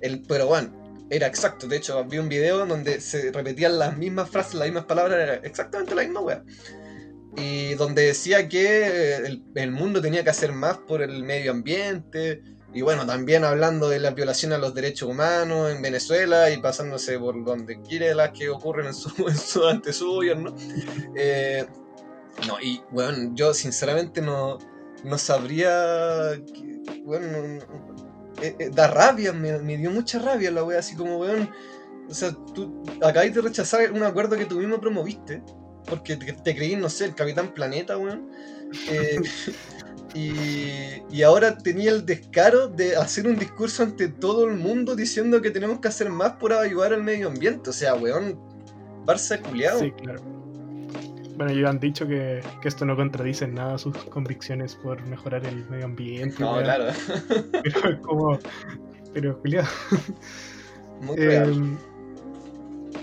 [0.00, 1.66] El, pero bueno, era exacto.
[1.66, 5.34] De hecho, vi un video donde se repetían las mismas frases, las mismas palabras, era
[5.36, 6.42] exactamente la misma wea.
[7.36, 12.42] Y donde decía que el, el mundo tenía que hacer más por el medio ambiente.
[12.72, 17.18] Y bueno, también hablando de la violación a los derechos humanos en Venezuela y pasándose
[17.18, 20.54] por donde quiere las que ocurren en su, ante su gobierno.
[21.14, 21.66] Eh,
[22.46, 24.58] no, y bueno, yo sinceramente no,
[25.04, 26.38] no sabría.
[27.04, 27.95] Bueno, no- no-
[28.42, 31.50] eh, eh, da rabia, me, dio mucha rabia la wea, así como, weón.
[32.08, 35.42] O sea, tú acabáis de rechazar un acuerdo que tú mismo promoviste,
[35.86, 38.30] porque te, te creí, no sé, el Capitán Planeta, weón.
[38.90, 39.20] Eh,
[40.14, 45.42] y, y ahora tenía el descaro de hacer un discurso ante todo el mundo diciendo
[45.42, 47.70] que tenemos que hacer más por ayudar al medio ambiente.
[47.70, 48.38] O sea, weón,
[49.04, 49.80] Barça culiado.
[49.80, 50.35] Sí, claro.
[51.36, 55.44] Bueno, ellos han dicho que, que esto no contradice en nada sus convicciones por mejorar
[55.44, 56.36] el medio ambiente.
[56.38, 56.86] No, claro.
[57.62, 58.38] Pero es como.
[59.12, 59.66] Pero, Julián.
[61.02, 61.14] Muy.
[61.18, 61.44] Eh,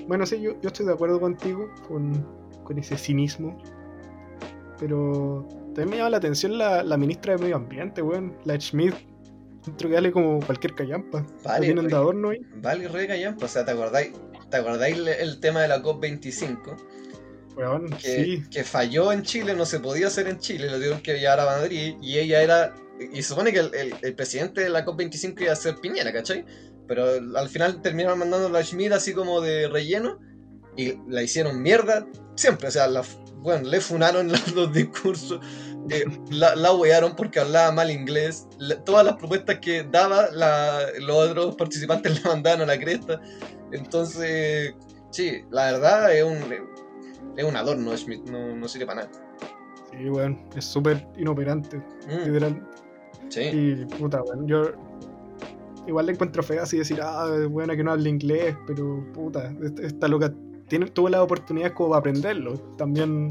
[0.07, 2.25] bueno, sí, yo, yo estoy de acuerdo contigo con,
[2.63, 3.55] con ese cinismo.
[4.79, 8.95] Pero también me llama la atención la, la ministra de Medio Ambiente, weón, la Schmidt.
[9.63, 11.23] Dentro que vale como cualquier callampa.
[11.43, 12.41] Vale, Tienen de adorno ahí.
[12.55, 13.45] Vale, re callampa.
[13.45, 14.11] O sea, ¿te acordáis,
[14.49, 16.75] ¿te acordáis el, el tema de la COP25?
[17.55, 18.43] Weón, Que, sí.
[18.49, 21.45] que falló en Chile, no se podía hacer en Chile, lo tuvieron que llevar a
[21.45, 22.75] Madrid y ella era.
[23.11, 26.45] Y supone que el, el- el presidente de la COP25 iba a ser Piñera, ¿cachai?
[26.87, 27.05] Pero
[27.37, 30.19] al final terminaron mandando a Schmidt así como de relleno
[30.77, 32.67] y la hicieron mierda siempre.
[32.67, 33.03] O sea, la,
[33.37, 35.39] bueno, le funaron los, los discursos,
[35.89, 38.47] eh, la, la wearon porque hablaba mal inglés.
[38.59, 43.19] la- todas las propuestas que daba, la- los otros participantes le mandaban a la cresta.
[43.71, 44.73] Entonces,
[45.11, 46.39] sí, la verdad es un,
[47.37, 49.11] es un adorno, Schmidt, no, no sirve para nada.
[49.91, 50.39] Sí, weón.
[50.55, 51.77] Es súper inoperante.
[51.77, 52.67] Mm, Literal.
[53.29, 54.47] sí, Y puta, weón.
[54.47, 54.71] Yo
[55.87, 59.51] igual le encuentro fea así decir, ah, es buena que no hable inglés, pero puta,
[59.63, 60.33] est- esta loca
[60.67, 62.53] tiene, tuvo la oportunidad como para aprenderlo.
[62.77, 63.29] También.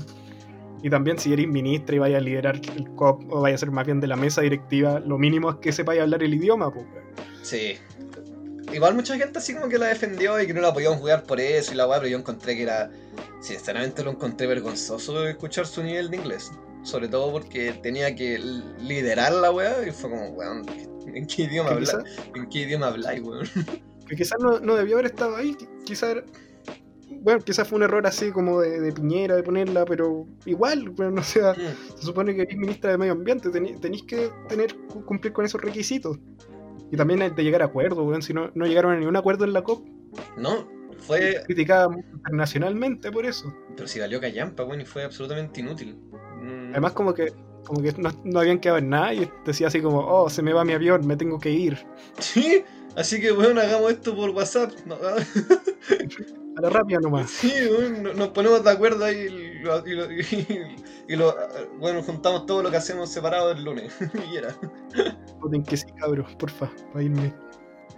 [0.84, 3.70] Y también si eres ministra y vaya a liderar el COP o vaya a ser
[3.70, 6.84] más bien de la mesa directiva, lo mínimo es que sepáis hablar el idioma, pues,
[6.92, 7.04] weón.
[7.42, 7.74] sí.
[8.72, 11.40] Igual mucha gente así como que la defendió y que no la podían jugar por
[11.40, 12.90] eso y la weá, pero yo encontré que era.
[13.40, 16.50] Sinceramente lo encontré vergonzoso escuchar su nivel de inglés.
[16.82, 18.38] Sobre todo porque tenía que
[18.80, 20.64] liderar la weá y fue como, weón,
[21.14, 21.96] ¿en qué idioma habláis?
[22.34, 23.46] ¿En qué idioma habláis, weón?
[24.08, 26.16] que quizás no, no debió haber estado ahí, quizás
[27.20, 31.20] bueno, quizás fue un error así como de, de Piñera de ponerla, pero igual, bueno,
[31.20, 35.04] o sea, Mm, se supone que eres ministra de Medio Ambiente, tenéis que tener cu-
[35.04, 36.18] cumplir con esos requisitos.
[36.92, 39.52] Y también de llegar a acuerdos, weón, si no, no llegaron a ningún acuerdo en
[39.54, 39.88] la COP,
[40.36, 41.42] No, fue.
[41.46, 43.52] criticada internacionalmente por eso.
[43.74, 45.96] Pero si valió callampa, weón, y fue absolutamente inútil.
[46.42, 47.32] Mm, Además como que
[47.64, 50.52] como que no, no habían quedado en nada y decía así como, oh, se me
[50.52, 51.78] va mi avión, me tengo que ir.
[52.18, 52.62] Sí,
[52.96, 54.72] así que weón, hagamos esto por WhatsApp.
[54.84, 54.96] No,
[56.56, 57.30] A la rápida nomás.
[57.30, 59.26] Sí, weón, no- nos ponemos de acuerdo ahí
[59.62, 60.76] lo, y, lo- y-
[61.08, 61.34] y lo-
[61.78, 63.92] bueno, juntamos todo lo que hacemos separado el lunes.
[64.32, 64.54] y era.
[65.40, 67.32] Voten que sí, cabros, porfa, para irme.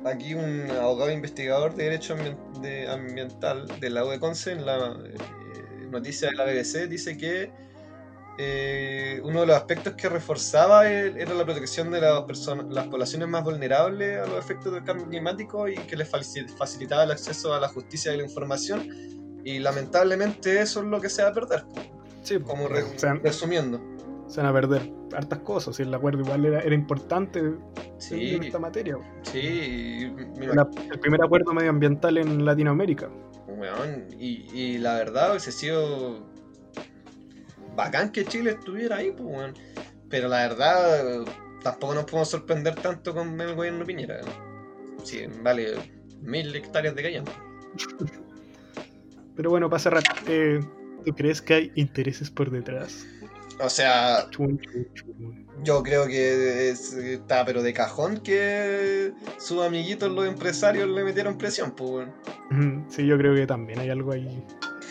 [0.04, 2.14] Aquí un abogado investigador de derecho
[2.60, 5.14] de- ambiental de la UECONCE en la eh,
[5.90, 7.50] noticia de la BBC dice que
[8.36, 12.88] eh, uno de los aspectos que reforzaba el- era la protección de las personas, las
[12.88, 17.12] poblaciones más vulnerables a los efectos del cambio climático y que les faci- facilitaba el
[17.12, 18.88] acceso a la justicia y la información.
[19.44, 21.64] Y lamentablemente eso es lo que se va a perder,
[22.22, 22.84] Sí, como re-
[23.22, 23.80] resumiendo.
[24.26, 25.78] se van a perder hartas cosas.
[25.78, 27.42] Y el acuerdo igual era, era importante
[27.98, 28.96] Sí, en esta materia.
[29.22, 33.10] sí, La- el primer acuerdo medioambiental en Latinoamérica.
[33.46, 36.26] Weón, y, y la verdad hubiese sido
[37.76, 39.54] bacán que Chile estuviera ahí, pues, weón.
[40.08, 41.24] Pero la verdad,
[41.62, 44.16] tampoco nos podemos sorprender tanto con el gobierno Piñera.
[44.22, 44.96] weón.
[45.04, 45.74] Sí, vale
[46.22, 47.32] mil hectáreas de callampa.
[49.36, 50.60] Pero bueno, cerrar, eh,
[51.04, 53.06] ¿tú crees que hay intereses por detrás?
[53.60, 54.28] O sea,
[55.62, 61.38] yo creo que es- está, pero de cajón que sus amiguitos, los empresarios, le metieron
[61.38, 62.08] presión, pues,
[62.88, 64.44] Sí, yo creo que también hay algo ahí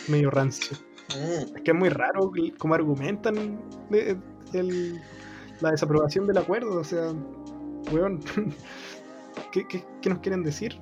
[0.08, 0.76] medio rancio.
[1.10, 4.16] Mm, Es que es muy raro cómo argumentan de-
[4.52, 5.00] el-
[5.60, 6.78] la desaprobación del acuerdo.
[6.80, 7.12] O sea,
[7.92, 8.20] weón,
[9.52, 10.78] ¿qué, qué, qué nos quieren decir?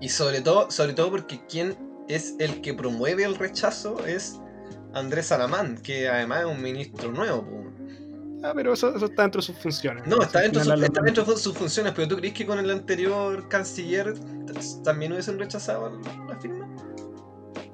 [0.00, 1.76] Y sobre todo, sobre todo porque quien
[2.08, 4.38] es el que promueve el rechazo es
[4.94, 7.46] Andrés Salamán, que además es un ministro nuevo.
[8.42, 10.06] Ah, pero eso, eso está dentro de sus funciones.
[10.06, 12.34] No, está dentro, de final su- la- está dentro de sus funciones, pero ¿tú crees
[12.34, 14.14] que con el anterior canciller
[14.84, 16.66] también hubiesen rechazado la firma?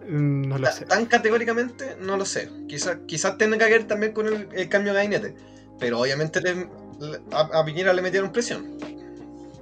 [0.09, 0.85] Mm, No lo sé.
[0.87, 2.49] Tan categóricamente, no lo sé.
[2.69, 5.35] Quizás tenga que ver también con el, el cambio de gabinete,
[5.79, 6.55] pero obviamente le-
[7.01, 8.79] le- a, a Piñera le metieron presión.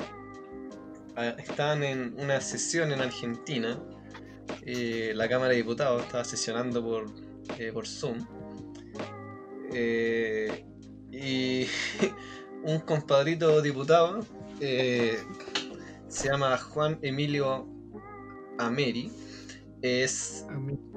[1.15, 3.77] Ah, Estaban en una sesión en Argentina.
[4.63, 7.05] eh, la Cámara de Diputados estaba sesionando por,
[7.57, 8.19] eh, por Zoom.
[9.73, 10.65] Eh,
[11.11, 11.67] y
[12.63, 14.19] un compadrito diputado
[14.59, 15.17] eh,
[16.07, 17.67] se llama Juan Emilio
[18.57, 19.11] Ameri.
[19.81, 20.45] Es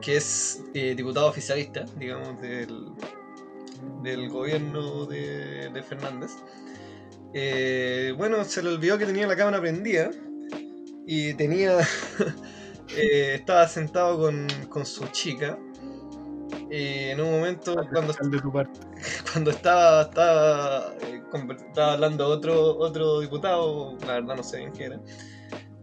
[0.00, 2.86] que es eh, diputado oficialista, digamos, del,
[4.02, 6.32] del gobierno de, de Fernández.
[7.34, 10.10] Eh, bueno, se le olvidó que tenía la cámara prendida
[11.06, 11.78] y tenía.
[12.96, 15.58] estaba sentado con, con su chica.
[16.70, 18.80] Y en un momento, cuando, de tu parte.
[19.32, 21.22] cuando estaba, estaba, eh,
[21.68, 25.00] estaba hablando otro, otro diputado, la verdad no sé bien qué era,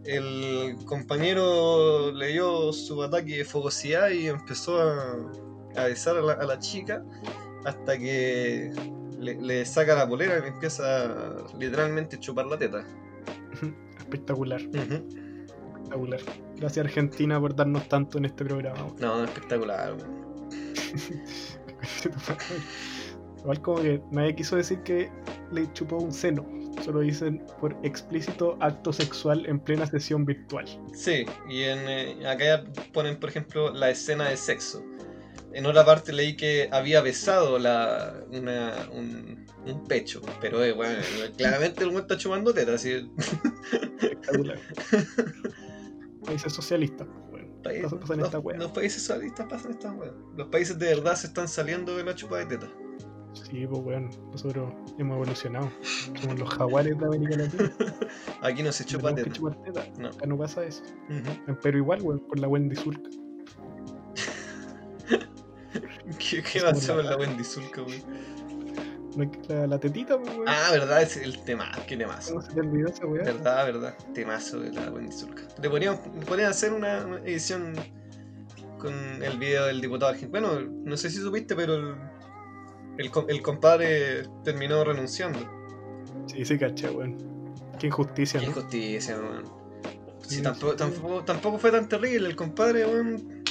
[0.04, 5.16] el compañero le dio su ataque de fogosidad y empezó a,
[5.76, 7.04] a besar a la, a la chica
[7.64, 8.72] hasta que
[9.18, 12.84] le, le saca la polera y le empieza a literalmente chupar la teta.
[13.98, 16.20] Espectacular, espectacular.
[16.56, 18.82] Gracias Argentina por darnos tanto en este programa.
[18.84, 18.96] weón.
[18.98, 19.96] No, espectacular.
[23.40, 25.10] Igual como que nadie quiso decir que
[25.52, 26.46] le chupó un seno.
[26.84, 30.66] Solo dicen por explícito acto sexual en plena sesión virtual.
[30.94, 34.82] Sí, y en, eh, acá ya ponen, por ejemplo, la escena de sexo.
[35.52, 40.94] En otra parte leí que había besado la, una- un, un pecho, pero eh, bueno,
[41.36, 43.10] claramente el güey está chupando teta, así.
[46.24, 47.06] Países socialistas.
[47.08, 50.12] pues, Bueno, país- los, esta los países socialistas pasan estas weas.
[50.36, 52.68] Los países de verdad se están saliendo de la chupa de teta.
[53.32, 55.70] Sí, pues bueno, nosotros hemos evolucionado.
[56.20, 57.72] Somos los jaguares de América Latina.
[58.42, 59.30] Aquí no se chupa teta.
[59.64, 59.84] teta.
[59.98, 60.08] No.
[60.08, 60.82] Acá no pasa eso.
[61.62, 63.08] Pero igual, weón, por la Wendy Zulka.
[66.18, 68.02] ¿Qué, qué como la- con la Wendy Zulka, wey?
[69.48, 70.48] La, la, tetita, pues, weón.
[70.48, 72.34] Ah, verdad, es el tema, qué temazo.
[72.34, 73.24] ¿Cómo se te olvidó esa weá?
[73.24, 73.94] Verdad, verdad.
[74.14, 75.42] Temazo de la Wendy Zulka.
[75.60, 77.74] Le podrían, le podrían hacer una una edición
[78.78, 80.48] con el video del diputado argentino.
[80.48, 81.94] Bueno, no sé si supiste, pero el,
[83.00, 85.38] el, com- el compadre terminó renunciando.
[86.26, 87.16] Sí, sí, caché, weón.
[87.78, 88.52] Qué injusticia, Qué ¿no?
[88.52, 89.44] injusticia, weón.
[90.22, 90.78] Sí, Sí, tampoco, sí.
[90.78, 92.28] tampoco, tampoco fue tan terrible.
[92.28, 93.42] El compadre, weón,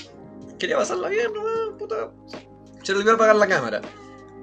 [0.58, 2.12] quería pasarla bien, weón, puta.
[2.84, 3.82] Se le olvidó apagar la cámara.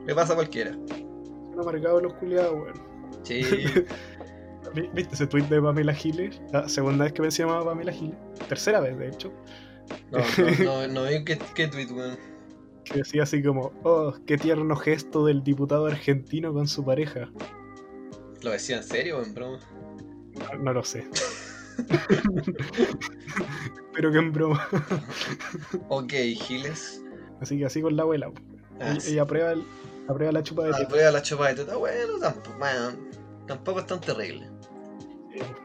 [0.07, 0.73] Le pasa a cualquiera.
[0.73, 2.75] Han amargado los culiados, weón.
[3.23, 3.43] Sí.
[4.75, 6.41] Vi- ¿Viste ese tweet de Pamela Giles?
[6.53, 8.17] La segunda vez que me se llamaba Pamela Giles.
[8.49, 9.33] Tercera vez, de hecho.
[10.11, 12.19] No, no, no, no vi qué, qué tweet, weón.
[12.87, 17.29] Que decía así como, oh, qué tierno gesto del diputado argentino con su pareja.
[18.43, 19.59] ¿Lo decía en serio o en broma?
[20.53, 21.07] No, no lo sé.
[23.95, 24.69] Pero que en broma.
[25.89, 27.03] Ok, Giles.
[27.41, 28.31] Así que así con la abuela.
[28.31, 28.41] po.
[28.81, 29.13] Ah, sí.
[29.13, 29.65] Ella aprueba, el-
[30.09, 30.89] aprueba la chupa de Ah, teta.
[30.89, 31.77] prueba la chupa de teta.
[31.77, 32.57] Bueno, tampoco,
[33.47, 34.49] tampoco es tan terrible.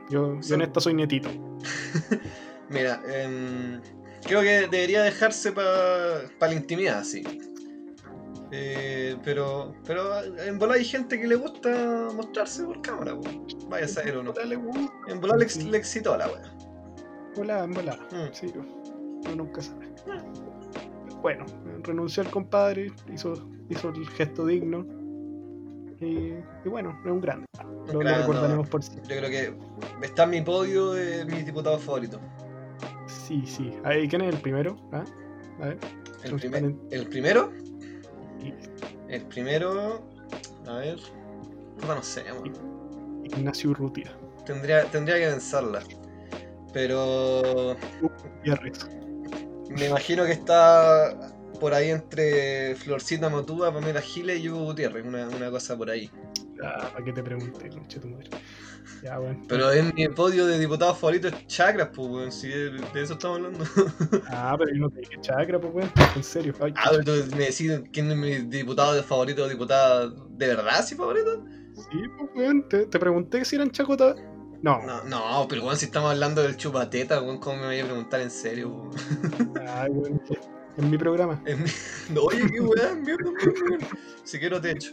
[0.10, 1.30] Yo, yo en esta soy nietito.
[2.70, 3.82] Mira, em,
[4.26, 7.24] creo que debería dejarse para la intimidad, sí.
[8.54, 13.30] Eh, pero, pero en volar hay gente que le gusta mostrarse por cámara, po.
[13.70, 14.32] vaya a saber o no.
[14.32, 14.92] Weón.
[15.08, 16.42] En volar le, ex- le excitó la wea.
[17.36, 17.96] Volá, en volá.
[18.12, 18.34] Mm.
[18.34, 19.88] Sí, uno nunca sabe.
[21.22, 21.46] Bueno,
[21.84, 24.86] renunció el compadre, hizo, hizo el gesto digno.
[26.02, 26.34] Y,
[26.66, 27.46] y bueno, es un grande.
[27.94, 28.94] Lo, recordaremos por sí.
[29.08, 29.54] Yo creo que
[30.06, 32.20] está en mi podio de mis diputados favoritos.
[33.32, 33.74] Sí, sí.
[33.86, 34.76] Ahí, ¿Quién es el primero?
[34.92, 35.06] ¿Ah?
[35.62, 35.78] A ver.
[36.26, 37.54] El, primer- el primero,
[39.08, 40.06] el primero,
[40.68, 40.98] a ver,
[41.80, 42.24] puta, no sé.
[43.24, 44.12] Ignacio Urrutia.
[44.46, 45.82] tendría, tendría que pensarla.
[46.74, 48.90] Pero Gutiérrez.
[49.70, 55.28] me imagino que está por ahí entre Florcita Motúa, Pamela Giles y Hugo Gutiérrez, una,
[55.30, 56.10] una cosa por ahí.
[56.64, 58.30] Ah, ¿para qué te pregunté, conche tu madre?
[59.03, 59.39] Ya, bueno.
[59.47, 63.14] Pero en mi podio de diputados favoritos es Chakras, pues, weón, si de, de eso
[63.14, 63.66] estamos hablando.
[64.28, 65.91] Ah, pero yo no te dije chakra, pues, weón.
[66.16, 66.53] En serio.
[66.62, 70.84] Ay, Ah, pero tú me decís quién es mi diputado favorito o diputada de verdad,
[70.86, 71.43] sí, favorito.
[71.76, 72.68] sí, pues, weón.
[72.70, 74.16] Te, te pregunté si eran chacota.
[74.62, 74.80] No.
[74.86, 78.22] No, no, pero weón, si estamos hablando del chupateta, weón, ¿cómo me voy a preguntar
[78.22, 78.70] en serio?
[78.70, 78.91] weón?
[79.68, 80.22] Ay, weón.
[80.78, 81.41] En mi programa.
[81.45, 81.70] En mi-
[82.09, 83.80] No, Oye, qué weá, mierda, weón.
[84.24, 84.91] Si quiero te echo.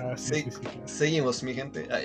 [0.00, 0.46] Ah, sí.
[0.86, 1.88] Seguimos, mi gente.
[1.90, 1.98] Ah.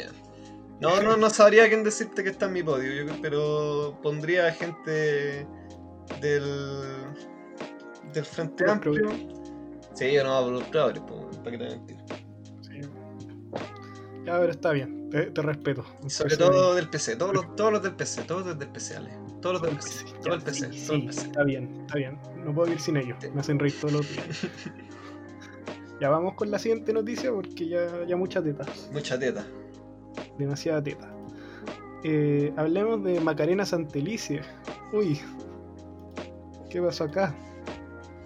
[0.81, 5.45] No, no, no sabría quién decirte que está en mi podio, yo pero pondría gente
[6.21, 6.73] del
[8.13, 9.09] del Frente Los Amplio.
[9.93, 11.97] Sí, yo no a pues, para que te a mentir.
[12.61, 12.81] Sí.
[14.25, 15.09] Ya, pero está bien.
[15.09, 15.83] Te, te respeto.
[16.05, 18.95] Y sobre todo del PC, todos los, todos los del PC, todos los del PC,
[18.95, 19.09] Ale.
[19.41, 21.27] Todos los del PC, todo el PC, sí, todo el sí, PC.
[21.27, 22.19] Está bien, está bien.
[22.45, 23.17] No puedo vivir sin ellos.
[23.33, 24.47] Me hacen reír todos los días.
[25.99, 28.65] ya vamos con la siguiente noticia porque ya, ya mucha teta.
[28.91, 29.45] Mucha teta.
[30.37, 31.13] Demasiada teta.
[32.03, 34.41] Eh, hablemos de Macarena Santelice.
[34.93, 35.19] Uy.
[36.69, 37.35] ¿Qué pasó acá?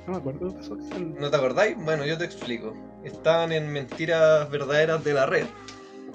[0.06, 1.00] No me acuerdo qué pasó acá.
[1.00, 1.76] ¿No te acordáis?
[1.84, 2.74] Bueno, yo te explico.
[3.04, 5.46] Estaban en Mentiras Verdaderas de la Red,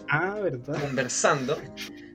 [0.08, 0.80] Ah, ¿verdad?
[0.80, 1.56] conversando.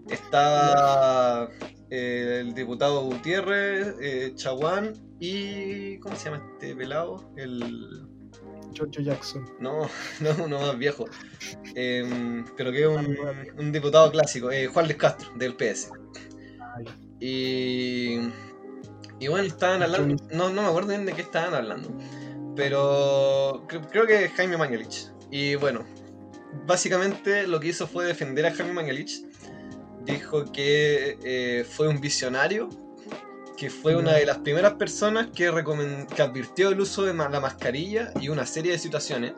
[0.10, 1.50] Estaba
[1.89, 5.98] eh, el diputado Gutiérrez, eh, Chaguán y.
[6.00, 7.32] ¿Cómo se llama este pelado?
[7.36, 8.08] El.
[8.74, 9.45] Giorgio Jackson.
[9.59, 11.05] No, no, uno más viejo.
[11.76, 13.17] Em, pero que es un,
[13.57, 15.89] un diputado clásico, eh, Juan Luis Castro, del PS.
[17.19, 18.17] Y,
[19.19, 21.95] y bueno, estaban hablando, no, no me acuerdo bien de qué estaban hablando,
[22.55, 25.09] pero cre- creo que Jaime Mangelich.
[25.32, 25.86] Y bueno,
[26.65, 29.24] básicamente lo que hizo fue defender a Jaime Mangelich.
[30.03, 32.67] Dijo que eh, fue un visionario,
[33.64, 35.49] que fue una de las primeras personas que,
[36.14, 39.32] que advirtió el uso de ma- la mascarilla y una serie de situaciones.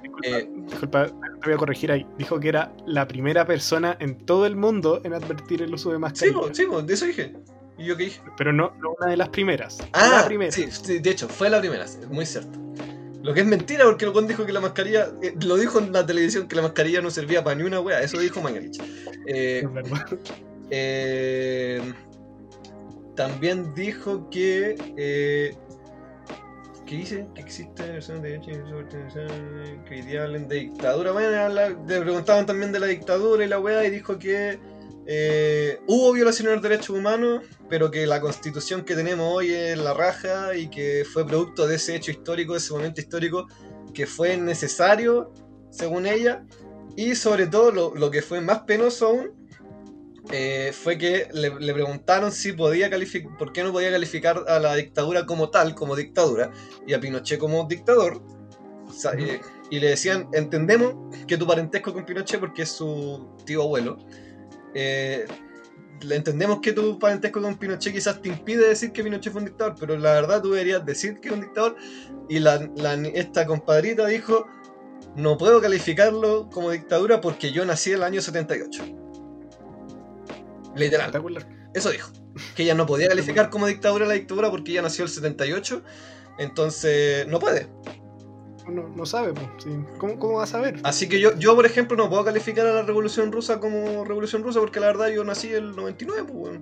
[0.00, 1.12] disculpa, Eh, disculpa, te
[1.46, 2.06] voy a corregir ahí.
[2.16, 5.96] Dijo que era la primera persona en todo el mundo en advertir el uso de
[5.96, 6.38] Sí, mascarilla.
[6.52, 7.32] sí, po, de eso dije.
[7.76, 8.20] ¿Y yo qué dije?
[8.36, 9.78] Pero no, no una de las primeras.
[9.92, 10.52] Ah, la primera.
[10.52, 12.56] Sí, sí, de hecho, fue la primera, es muy cierto.
[13.24, 15.92] Lo que es mentira porque el Juan dijo que la mascarilla, eh, lo dijo en
[15.92, 18.80] la televisión que la mascarilla no servía para ni una wea, eso dijo Mangelich.
[19.26, 20.06] Eh, Es verdad.
[20.70, 21.82] eh,
[23.14, 25.56] también dijo que eh,
[26.86, 28.50] que dice que existen versiones de derecho
[29.90, 31.12] y que hablen de dictadura.
[31.12, 34.58] Bueno, le preguntaban también de la dictadura y la weá y dijo que
[35.06, 39.78] eh, hubo violaciones de los derechos humanos, pero que la constitución que tenemos hoy es
[39.78, 43.46] la raja y que fue producto de ese hecho histórico, de ese momento histórico,
[43.92, 45.32] que fue necesario,
[45.70, 46.44] según ella,
[46.96, 49.43] y sobre todo lo, lo que fue más penoso aún,
[50.32, 54.58] eh, fue que le, le preguntaron si podía calificar, por qué no podía calificar a
[54.58, 56.50] la dictadura como tal, como dictadura,
[56.86, 58.22] y a Pinochet como dictador.
[58.86, 59.20] O sea, Ujú.
[59.22, 60.94] eh, y le decían, entendemos
[61.26, 63.98] que tu parentesco con Pinochet, porque es su tío abuelo,
[64.74, 65.26] eh,
[66.10, 69.74] entendemos que tu parentesco con Pinochet quizás te impide decir que Pinochet fue un dictador,
[69.78, 71.76] pero la verdad tú deberías decir que es un dictador.
[72.28, 74.46] Y la, la- esta compadrita dijo,
[75.16, 78.84] no puedo calificarlo como dictadura porque yo nací en el año 78.
[80.76, 81.06] Literal.
[81.06, 81.46] Espectacular.
[81.74, 82.10] Eso dijo.
[82.56, 85.82] Que ella no podía calificar como dictadura la dictadura porque ella nació el 78.
[86.38, 87.68] Entonces, no puede.
[88.68, 89.46] No, no sabe, pues.
[89.62, 89.70] sí.
[89.98, 90.80] ¿Cómo, ¿Cómo va a saber?
[90.84, 94.42] Así que yo, yo, por ejemplo, no puedo calificar a la revolución rusa como revolución
[94.42, 96.58] rusa porque la verdad yo nací el 99, pues.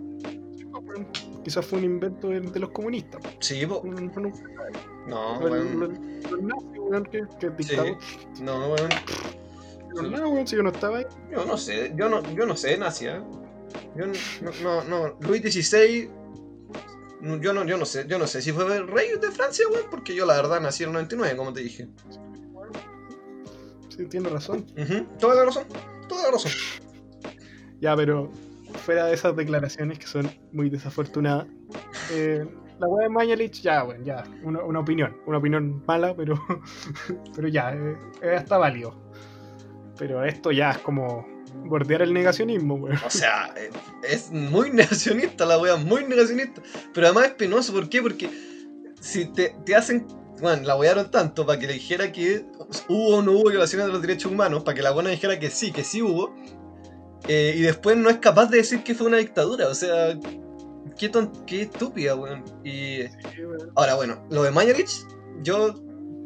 [0.82, 1.06] Bueno,
[1.44, 3.20] Quizás fue un invento de, de los comunistas.
[3.40, 3.82] Sí, po.
[3.84, 4.32] No, no, no.
[5.06, 5.80] No, Los- weón.
[5.80, 7.96] los- los nazis, weón, que, que dictador.
[8.40, 8.88] No, weón.
[9.94, 11.06] Pero no, weón, si yo no estaba ahí.
[11.30, 13.20] Yo no sé, yo no, yo no sé, nazi, ¿eh?
[13.96, 16.08] Yo no, no, no, Luis XVI,
[17.40, 19.86] yo no, yo no sé, yo no sé si fue el rey de Francia, weón,
[19.90, 21.88] porque yo la verdad nací en el 99, como te dije.
[23.88, 24.66] Sí, tiene razón.
[24.76, 25.64] Ujú, Toda la razón,
[26.08, 26.52] toda la razón.
[27.80, 28.30] Ya, pero
[28.84, 31.46] fuera de esas declaraciones que son muy desafortunadas,
[32.10, 32.44] eh,
[32.78, 35.16] la weá de Mañalich, ya, bueno, ya, una, una opinión.
[35.26, 36.34] Una opinión mala, pero,
[37.36, 38.94] pero ya, eh, está válido.
[39.98, 41.26] Pero esto ya es como
[41.64, 42.98] bordear el negacionismo, weón.
[43.06, 43.54] O sea,
[44.08, 46.62] es muy negacionista la wea, muy negacionista.
[46.92, 48.02] Pero además es penoso, ¿por qué?
[48.02, 48.30] Porque
[49.00, 50.06] si te, te hacen.
[50.40, 52.44] Bueno, la wearon tanto para que le dijera que
[52.88, 55.50] hubo o no hubo violaciones de los derechos humanos, para que la buena dijera que
[55.50, 56.34] sí, que sí hubo.
[57.28, 60.18] eh, y después no es capaz de decir que fue una dictadura, o sea,
[60.98, 62.42] qué, ton- qué estúpida, weón.
[62.64, 63.02] Y
[63.36, 63.70] Sí, weón.
[63.76, 65.06] Ahora, bueno, lo de Mañalich,
[65.42, 65.74] yo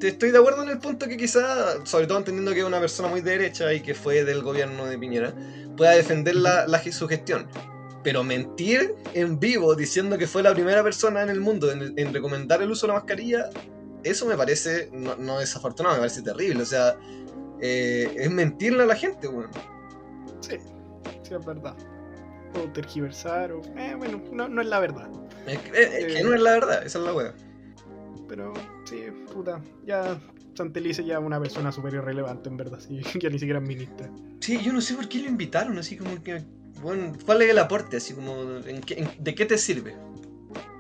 [0.01, 3.09] estoy de acuerdo en el punto que quizá, sobre todo entendiendo que es una persona
[3.09, 5.35] muy de derecha y que fue del gobierno de Piñera,
[5.77, 7.47] pueda defender la, la- su gestión.
[8.03, 12.15] Pero mentir en vivo diciendo que fue la primera persona en el mundo en, en
[12.15, 13.51] recomendar el uso de la mascarilla,
[14.05, 16.63] eso me parece, no, no desafortunado, me parece terrible.
[16.63, 16.97] O sea,
[17.61, 19.51] eh, es mentirle a la gente, weón.
[20.41, 20.57] Sí,
[21.23, 21.75] sí, es verdad.
[22.55, 23.61] O tergiversar, o.
[23.77, 25.09] Eh, bueno, no, no es la verdad.
[25.47, 27.35] Es, que- es- que no es la verdad, esa es la wea.
[28.29, 28.53] Pero
[28.87, 30.19] sí, puta, ya
[30.55, 34.11] Santelice ya es una persona súper irrelevante, en verdad, sí, ya ni siquiera es ministra.
[34.41, 36.43] Sí, yo no sé por qué lo invitaron, así como que.
[36.83, 37.97] Bueno, ¿cuál es el aporte?
[37.97, 38.35] Así como,
[38.67, 39.95] ¿en qué- en- ¿de qué te sirve?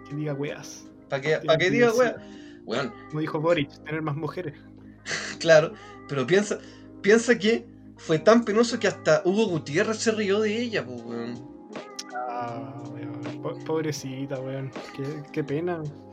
[0.08, 0.86] Que diga weas.
[1.08, 2.14] ¿Para qué, pa qué diga, weón?
[2.64, 2.92] Weón.
[3.08, 4.54] Como dijo Boric, tener más mujeres.
[5.40, 5.72] claro,
[6.08, 6.58] pero piensa,
[7.00, 11.34] piensa que fue tan penoso que hasta Hugo Gutiérrez se rió de ella, pues, weón.
[12.28, 13.64] Ah, weón.
[13.64, 14.70] Pobrecita, weón.
[14.96, 15.82] Qué, qué pena.
[15.82, 16.05] Weón,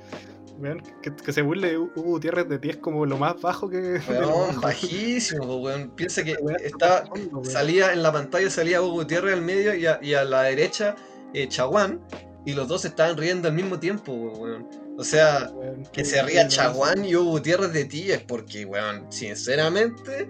[1.02, 4.02] que, que, se burle Hugo Gutiérrez de ti es como lo más bajo que.
[4.10, 5.92] Weón, bajísimo, weón.
[5.92, 7.06] Piensa que estaba,
[7.44, 10.96] salía en la pantalla salía Hugo Gutiérrez al medio y a, y a la derecha
[11.34, 12.02] eh, Chaguán.
[12.46, 14.68] Y los dos estaban riendo al mismo tiempo, weón.
[14.98, 19.06] O sea, weón, que se ría Chaguán y Hugo Gutiérrez de ti es porque, weón,
[19.10, 20.28] sinceramente,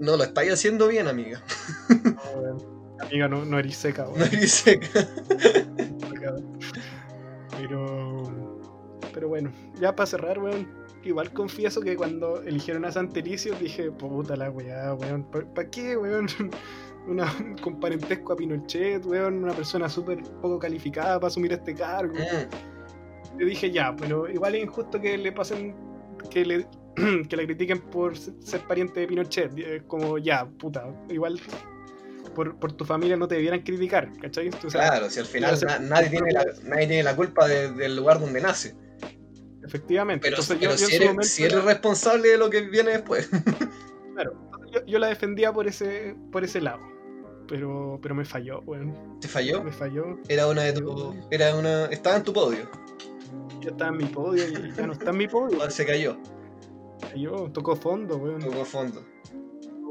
[0.00, 1.42] no lo estáis haciendo bien, amiga.
[2.04, 2.76] No.
[3.00, 4.20] Amiga, no, no eres seca, weón.
[4.20, 4.86] No eres seca.
[7.58, 8.35] Pero.
[9.16, 9.50] Pero bueno,
[9.80, 10.68] ya para cerrar, weón.
[11.02, 15.24] Igual confieso que cuando eligieron a Santelicio dije, puta la weá, weón.
[15.30, 16.26] ¿Para pa qué, weón?
[17.08, 17.24] Una,
[17.62, 19.42] con parentesco a Pinochet, weón.
[19.42, 22.12] Una persona súper poco calificada para asumir este cargo.
[22.12, 23.38] Mm.
[23.38, 25.74] Yo dije, ya, pero igual es injusto que le pasen.
[26.28, 26.66] que le.
[27.28, 29.86] que la critiquen por ser pariente de Pinochet.
[29.86, 31.40] Como, ya, puta, igual
[32.34, 34.50] por, por, tu familia no te debieran criticar, ¿cachai?
[34.52, 37.96] Sea, claro, si al final na nadie, tiene la, nadie tiene la culpa de, del
[37.96, 38.76] lugar donde nace.
[39.66, 40.22] Efectivamente.
[40.22, 43.28] Pero, Entonces, pero yo, si, eres, momento, si, eres, responsable de lo que viene después.
[44.14, 44.32] claro,
[44.72, 46.80] yo, yo, la defendía por ese, por ese lado.
[47.48, 49.20] Pero, pero me falló, weón.
[49.20, 49.62] ¿Te falló?
[49.62, 50.18] Me falló.
[50.28, 51.14] Era una de tu.
[51.30, 51.86] Era una.
[51.86, 52.68] Estaba en tu podio.
[53.60, 55.70] Ya estaba en mi podio y ya no está en mi podio.
[55.70, 56.16] Se cayó.
[57.00, 58.40] Cayó, tocó fondo, weón.
[58.40, 59.04] Tocó fondo.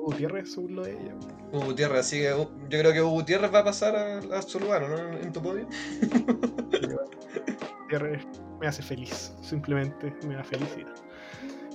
[0.05, 1.15] Gutiérrez se burló de ella.
[1.51, 4.59] Hugo Gutiérrez, así que yo creo que Hugo Gutiérrez va a pasar a, a su
[4.59, 4.97] lugar, ¿no?
[5.19, 5.67] En tu podio.
[7.81, 8.25] Gutiérrez
[8.59, 10.93] me hace feliz, simplemente me da felicidad.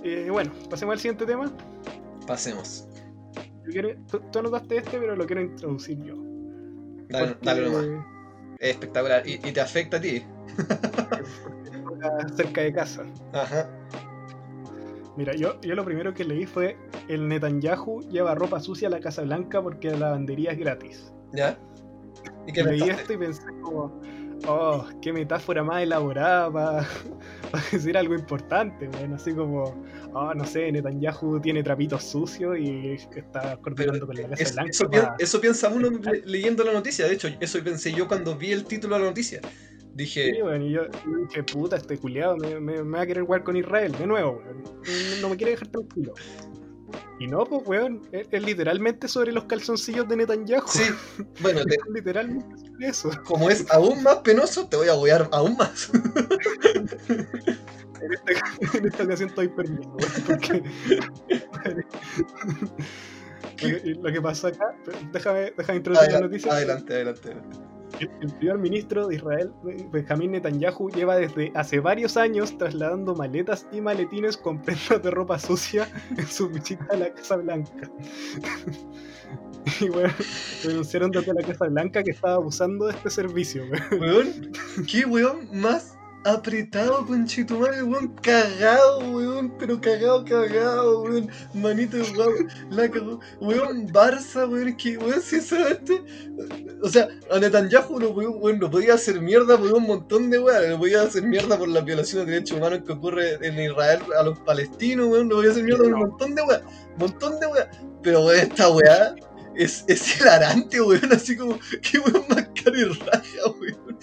[0.03, 1.53] Eh, bueno, pasemos al siguiente tema.
[2.27, 2.87] Pasemos.
[3.71, 6.15] Quiero, tú, tú, anotaste este, pero lo quiero introducir yo.
[7.09, 8.07] Dale, Porque, dale nomás.
[8.59, 9.27] Es espectacular.
[9.27, 10.23] ¿Y, ¿Y, te afecta a ti?
[12.37, 13.05] cerca de casa.
[13.33, 13.69] Ajá.
[15.17, 16.77] Mira, yo, yo lo primero que leí fue
[17.09, 21.13] el Netanyahu lleva ropa sucia a la Casa Blanca porque la lavandería es gratis.
[21.33, 21.59] ¿Ya?
[22.47, 24.01] ¿Y qué leí esto y pensé como,
[24.47, 26.83] oh, qué metáfora más elaborada para
[27.51, 32.97] pa decir algo importante, bueno, así como, oh, no sé, Netanyahu tiene trapitos sucios y
[33.15, 34.71] está coordinando con la Casa es, Blanca.
[34.71, 35.17] Eso, pa...
[35.19, 35.91] eso, piensa uno
[36.25, 39.41] leyendo la noticia, de hecho, eso pensé yo cuando vi el título de la noticia.
[39.95, 40.33] Dije.
[40.35, 40.83] Sí, bueno, y yo,
[41.29, 44.43] dije, puta, este culiado me, me, me, va a querer jugar con Israel de nuevo,
[44.45, 44.63] weón.
[45.21, 46.15] No me quiere dejar tranquilo.
[47.19, 50.67] Y no, pues, weón, es, es, literalmente sobre los calzoncillos de Netanyahu.
[50.67, 50.85] Sí,
[51.41, 51.77] bueno, te...
[51.93, 53.11] literalmente sobre eso.
[53.25, 55.91] Como es aún más penoso, te voy a apoyar aún más.
[58.01, 60.63] en, esta, en esta ocasión estoy perdiendo, porque.
[64.01, 64.75] lo que pasa acá,
[65.13, 66.53] déjame, déjame introducir la noticia.
[66.53, 67.70] Adelante, adelante, adelante.
[67.99, 69.53] El primer ministro de Israel,
[69.91, 75.39] Benjamín Netanyahu, lleva desde hace varios años trasladando maletas y maletines con prendas de ropa
[75.39, 77.91] sucia en su visita a la Casa Blanca.
[79.81, 80.13] y bueno,
[80.65, 83.65] denunciaron desde la Casa Blanca que estaba abusando de este servicio.
[84.01, 84.53] Weón,
[84.91, 92.31] ¿qué weón más apretado, conchetumare, weón, cagado, weón, pero cagado, cagado, weón, manito de guau,
[92.71, 96.03] la cagó, weón, Barça, weón, que, weón, sinceramente,
[96.83, 100.71] o sea, a Netanyahu no, weón, no podía hacer mierda por un montón de weón,
[100.71, 104.23] no podía hacer mierda por las violaciones de derechos humanos que ocurre en Israel a
[104.23, 106.63] los palestinos, weón, no podía hacer mierda por un montón de weón,
[106.99, 107.69] montón de weón,
[108.03, 109.15] pero weón, esta weá
[109.55, 113.99] es, es hilarante, weón, así como, qué weón más caro y raja, weón.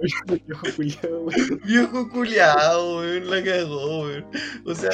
[0.00, 1.60] Viejo culiado, weón.
[1.64, 4.26] Viejo culiado, weón, la cagó, weón.
[4.64, 4.90] O sea.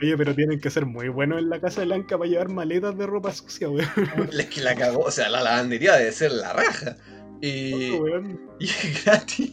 [0.00, 3.06] Oye, pero tienen que ser muy buenos en la Casa Blanca para llevar maletas de
[3.06, 3.88] ropa sucia, weón.
[4.32, 6.96] Es que la cagó, o sea, la lavandería debe ser la raja.
[7.40, 8.06] Y, oh,
[8.58, 9.52] y es gratis.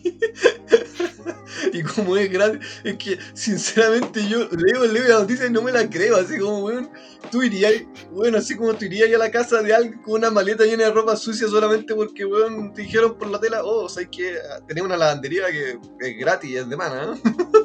[1.74, 5.72] y como es gratis, es que sinceramente yo leo, leo la noticia y no me
[5.72, 6.18] la creo.
[6.18, 6.90] Así como, weón,
[7.32, 7.74] tú irías,
[8.12, 10.92] bueno, así como tú irías a la casa de alguien con una maleta llena de
[10.92, 14.38] ropa sucia solamente porque, weón, te dijeron por la tela, oh, o sea, que
[14.68, 17.18] tenés una lavandería que es gratis y es de mana, ¿no?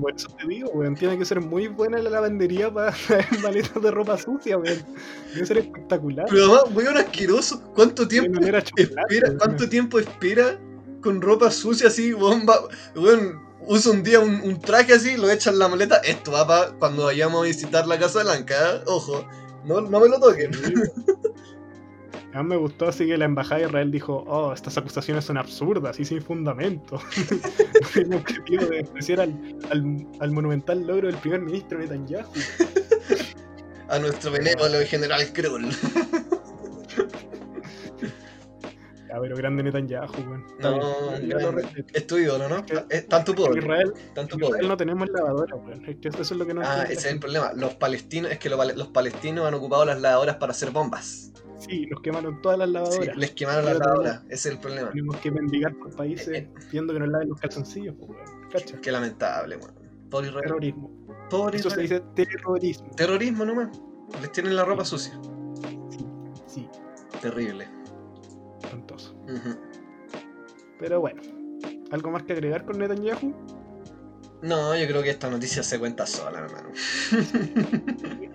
[0.00, 3.82] Por eso te digo, weón, tiene que ser muy buena la lavandería para traer maletas
[3.82, 4.78] de ropa sucia, weón.
[5.32, 6.26] Debe ser espectacular.
[6.28, 7.62] Pero además, weón, asqueroso.
[7.74, 8.62] ¿Cuánto tiempo espera?
[9.38, 10.58] ¿Cuánto tiempo espera
[11.06, 12.44] con ropa sucia así, weón?
[12.96, 15.98] Weón, usa un día un, un, traje así, lo echa en la maleta.
[15.98, 18.80] Esto va para cuando vayamos a visitar la Casa Blanca, ¿eh?
[18.86, 19.24] ojo.
[19.64, 20.50] No, no me lo toquen.
[22.34, 25.38] A mí me gustó así que la embajada de Israel dijo, oh, estas acusaciones son
[25.38, 27.00] absurdas y sin fundamento.
[27.94, 32.28] tiene objetivo de despreciar al, al, al, monumental logro del primer ministro Netanyahu.
[33.88, 35.70] A nuestro benévolo general Krull.
[39.16, 40.44] Ya, pero grande Netanyahu, weón.
[40.48, 41.92] Está No, respeto.
[41.94, 42.56] Es tu ídolo, ¿no?
[42.58, 43.58] Es que- Es tanto En poder.
[43.62, 44.64] Israel, Tanto en Israel poder.
[44.68, 45.84] no tenemos lavadora, weón.
[45.86, 47.52] Es que eso es lo que no Ah, ese es el problema.
[47.54, 51.32] Los palestinos, es que los, pale- los palestinos han ocupado las lavadoras para hacer bombas.
[51.58, 53.16] Sí, nos quemaron todas las Sí, lavadoras.
[53.16, 54.22] les quemaron las lavadoras.
[54.24, 54.90] Ese es el problema.
[54.90, 58.48] Tenemos que mendigar por países Eh, pidiendo que nos laven los calzoncillos, pues, weón.
[58.52, 58.80] Cacha.
[58.80, 59.74] Qué lamentable, weón.
[60.10, 60.42] Por Israel.
[60.44, 60.90] Terrorismo.
[61.30, 62.90] Por Eso se dice terrorismo.
[62.96, 63.68] Terrorismo nomás.
[64.20, 65.18] Les tienen la ropa sucia.
[65.90, 66.06] Sí,
[66.46, 66.68] sí,
[67.20, 67.66] Terrible.
[70.78, 71.22] Pero bueno,
[71.90, 73.34] ¿algo más que agregar con Netanyahu?
[74.42, 76.68] No, yo creo que esta noticia se cuenta sola, hermano.
[77.10, 77.16] Qué
[78.02, 78.30] grande.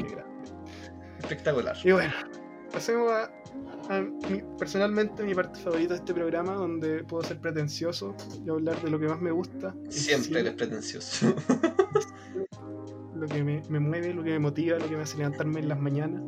[0.00, 0.50] Qué grande.
[1.18, 1.76] Espectacular.
[1.84, 2.12] Y bueno,
[2.72, 3.30] pasemos a,
[3.90, 8.14] a mi- personalmente mi parte favorita de este programa, donde puedo ser pretencioso
[8.44, 9.74] y hablar de lo que más me gusta.
[9.90, 11.34] Siempre eres pretencioso.
[13.14, 15.68] Lo que me, me mueve, lo que me motiva, lo que me hace levantarme en
[15.70, 16.20] las mañanas.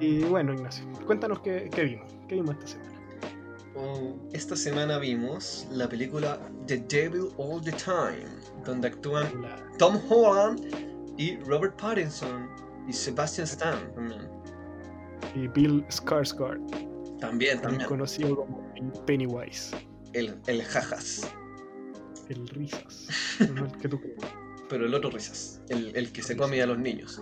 [0.00, 2.10] Y bueno, Ignacio, cuéntanos qué, qué vimos.
[2.28, 2.88] ¿Qué vimos esta semana?
[4.32, 8.26] Esta semana vimos la película The Devil All the Time,
[8.64, 10.60] donde actúan La- Tom Holland
[11.16, 12.48] y Robert Pattinson
[12.88, 14.22] y Sebastian Stan también.
[15.34, 18.72] y Bill Skarsgård, También, también conocido como
[19.06, 19.76] Pennywise,
[20.12, 21.30] El, el jajas.
[22.28, 23.06] el Risas,
[23.54, 24.16] no el que tú crees,
[24.68, 25.60] Pero el otro risas.
[25.68, 27.20] El, el que se come a los niños.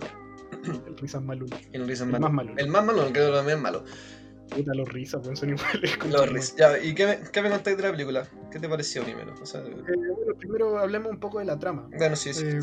[0.87, 1.49] El Risas Malul.
[1.71, 2.53] El risas más malo.
[2.57, 3.83] El más malo, el que también es malo.
[4.49, 5.97] Puta, los Risas, weón, son iguales.
[6.09, 6.55] Los risas.
[6.55, 8.27] Ya, ¿y qué me, qué me contáis de la película?
[8.49, 9.33] ¿Qué te pareció primero?
[9.41, 9.73] O sea, madre.
[9.73, 11.89] Eh, bueno, primero hablemos un poco de la trama.
[11.97, 12.45] bueno, sí, sí.
[12.45, 12.59] Eh,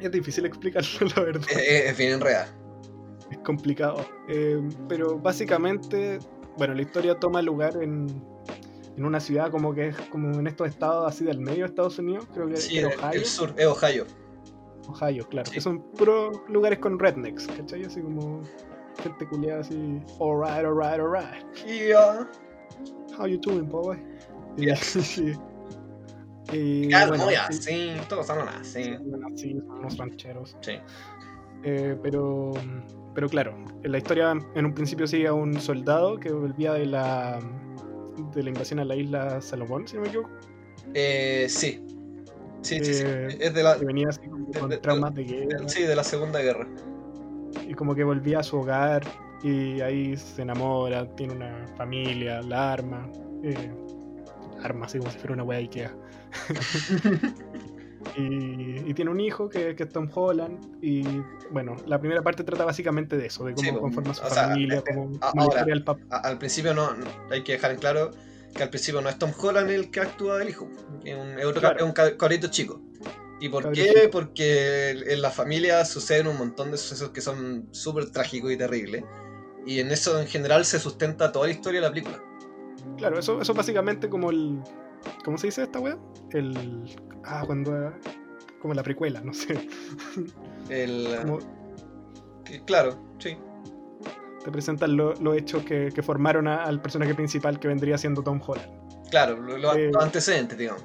[0.00, 1.46] es difícil explicarlo, la verdad.
[1.50, 2.48] Es, es- es bien enredada.
[3.30, 4.04] Es complicado.
[4.28, 6.18] Eh, pero básicamente,
[6.58, 8.06] bueno, la historia toma lugar en,
[8.98, 11.98] en una ciudad como que es como en estos estados así del medio de Estados
[11.98, 13.12] Unidos, creo que, Sí, era Ohio.
[13.12, 14.04] el sur, es Ohio.
[14.88, 15.46] Ohio, claro.
[15.46, 15.54] Sí.
[15.54, 17.84] Que son puros lugares con rednecks, ¿cachai?
[17.84, 18.42] Así como
[19.02, 21.44] gente culiada así, alright, alright, alright.
[21.66, 22.28] Yeah.
[23.18, 23.98] How you doing, boy?
[24.56, 24.76] Y, Yeah.
[24.82, 25.32] sí.
[26.52, 28.84] Y, Claro, bueno, muy sí, así, todos hablan así.
[29.34, 30.56] sí, son unos rancheros.
[30.60, 30.72] Sí.
[31.64, 32.52] Eh, pero,
[33.14, 36.84] pero claro, en la historia en un principio sigue a un soldado que volvía de
[36.86, 37.38] la,
[38.34, 40.30] de la invasión a la isla Salomón, si no me equivoco,
[40.92, 41.82] Eh, sí.
[42.64, 43.04] Sí, sí, sí.
[43.06, 45.82] Eh, Es de la, que venía así como de- con de- traumas de guerra sí,
[45.82, 46.66] de la Segunda Guerra.
[47.68, 49.06] y como que volvía a su hogar
[49.42, 53.08] y ahí se enamora, tiene una familia, la arma,
[53.42, 53.70] eh,
[54.62, 55.94] arma así como si fuera una wea Ikea.
[58.16, 60.56] Y, y tiene un hijo que, que es Tom Holland.
[60.80, 61.02] Y
[61.50, 64.48] bueno, la primera parte trata básicamente de eso, de cómo Sí, conforma su o sea,
[64.48, 66.00] familia, eh, cómo, la ahora, historia del papá.
[66.10, 68.12] A- al principio no, no- hay que dejar en claro
[68.54, 70.68] que al principio no es Tom Holland el que actúa del hijo,
[71.04, 71.76] es un, es otro Claro.
[71.76, 72.80] ca- es un ca- cabrito chico.
[73.40, 74.00] ¿Y por Cabrito qué?
[74.00, 74.10] chico.
[74.12, 79.04] Porque en la familia suceden un montón de sucesos que son súper trágicos y terribles.
[79.66, 82.22] Y en eso en general se sustenta toda la historia de la película.
[82.96, 84.60] Claro, eso, eso básicamente como el.
[85.24, 85.98] ¿Cómo se dice esta wea?
[86.32, 86.84] El.
[87.24, 87.92] Ah, cuando.
[88.60, 89.68] Como la precuela, no sé.
[90.68, 91.38] El, Como
[92.44, 93.36] que- claro, sí.
[94.44, 98.22] Te presentan lo- los hechos que, que formaron a- al personaje principal que vendría siendo
[98.22, 98.70] Tom Holland.
[99.10, 100.84] Claro, lo- lo- Eh, los antecedentes, digamos.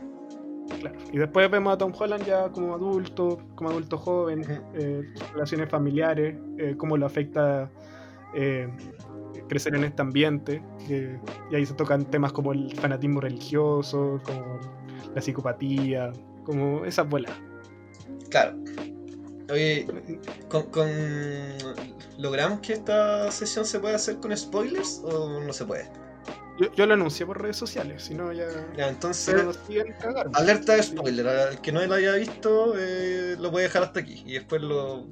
[0.80, 0.98] Claro.
[1.12, 4.44] Y después vemos a Tom Holland ya como adulto, como adulto joven,
[4.76, 5.02] eh,
[5.34, 7.70] relaciones familiares, eh, cómo lo afecta
[8.36, 8.70] eh,
[9.48, 10.62] crecer en este ambiente.
[11.52, 14.60] y ahí se tocan temas como el fanatismo religioso, como
[15.16, 16.12] la psicopatía,
[16.46, 17.34] como esas bolas.
[18.30, 18.56] Claro.
[19.52, 19.88] Oye,
[20.48, 20.88] con, con-
[22.20, 25.90] ¿logramos que esta sesión se pueda hacer con spoilers o no se puede?
[26.60, 28.46] Yo, yo lo anuncié por redes sociales, si no ya.
[28.76, 29.34] Ya, entonces,
[30.34, 31.26] alerta de spoiler.
[31.28, 34.22] Al que no lo haya visto, eh, lo puede dejar hasta aquí.
[34.26, 35.08] Y después lo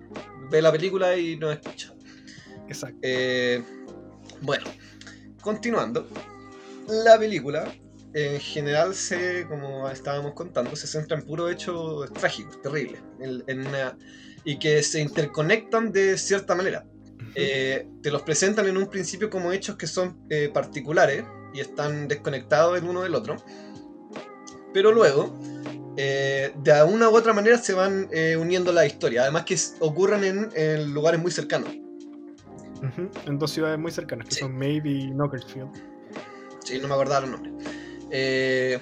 [0.51, 1.93] ve la película y nos escucha.
[2.67, 2.97] Exacto.
[3.01, 3.63] Eh,
[4.41, 4.65] bueno,
[5.41, 6.05] continuando.
[6.89, 7.73] La película,
[8.13, 13.01] en general, se, como estábamos contando, se centra en puros hechos trágicos, terribles.
[13.21, 13.97] en- en una-
[14.43, 16.85] y que se interconectan de cierta manera.
[17.35, 22.07] Eh, te los presentan en un principio como hechos que son eh, particulares y están
[22.07, 23.35] desconectados el uno del otro.
[24.73, 25.39] Pero luego,
[25.97, 28.09] eh, de una u otra manera, se van
[28.39, 29.23] uniendo la historia.
[29.23, 31.69] Además que ocurren en, en lugares muy cercanos.
[33.25, 34.41] En dos ciudades muy cercanas, que Sí.
[34.41, 35.69] son Maybe y Knockersfield.
[36.63, 37.53] Sí, no me acordaba los nombres.
[38.11, 38.77] Eh,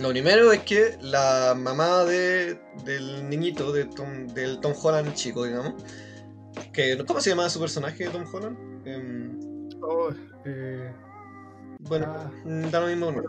[0.00, 5.44] lo primero es que la mamá de, del niñito, de Tom- del Tom Holland chico,
[5.44, 5.82] digamos,
[6.72, 8.86] que ¿cómo se llamaba su personaje Tom Holland?
[8.86, 9.38] Em,
[9.80, 10.10] Oh,
[10.44, 10.92] eh,
[11.80, 12.30] bueno, Ah.
[12.44, 13.22] mm, da lo mismo.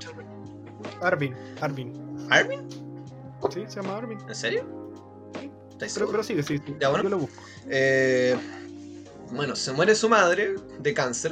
[1.01, 2.27] Arvin, Arvin.
[2.29, 2.67] ¿Armin?
[3.51, 4.17] Sí, se llama Arvin.
[4.27, 4.65] ¿En serio?
[5.69, 6.75] ¿Estáis Pero, sigue, sí, sí.
[6.79, 7.03] Ya, bueno.
[7.03, 7.41] Yo lo busco.
[7.69, 8.35] Eh,
[9.31, 11.31] bueno, se muere su madre de cáncer.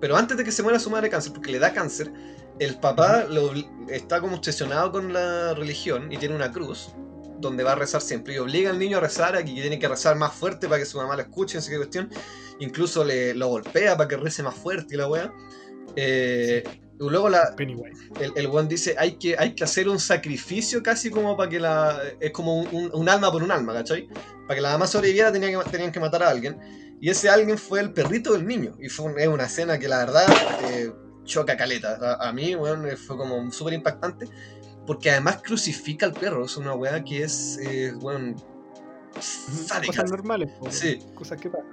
[0.00, 2.12] Pero antes de que se muera su madre de cáncer, porque le da cáncer,
[2.58, 3.52] el papá lo,
[3.88, 6.94] está como obsesionado con la religión y tiene una cruz
[7.40, 9.88] donde va a rezar siempre y obliga al niño a rezar, a que tiene que
[9.88, 12.10] rezar más fuerte para que su mamá la escuche, no sé qué cuestión.
[12.58, 15.32] Incluso le lo golpea para que rece más fuerte y la wea.
[15.96, 16.62] Eh,
[16.98, 21.36] luego la, el, el one dice hay que, hay que hacer un sacrificio casi como
[21.36, 22.00] para que la...
[22.20, 24.08] Es como un, alma por un alma, ¿cachai?
[24.46, 26.58] Para que la mamá sobreviviera tenían que, tenían que matar a alguien.
[27.00, 28.76] Y ese alguien fue el perrito del niño.
[28.78, 30.26] Y fue es una escena que la verdad
[30.68, 30.92] eh,
[31.24, 32.16] choca caleta.
[32.20, 34.26] A, mí, bueno, fue como súper impactante.
[34.90, 36.44] Porque además crucifica al perro.
[36.44, 38.34] Es una weá que es, eh, bueno,
[39.14, 40.98] Cosas normales, sí.
[41.14, 41.70] cosas que pasan.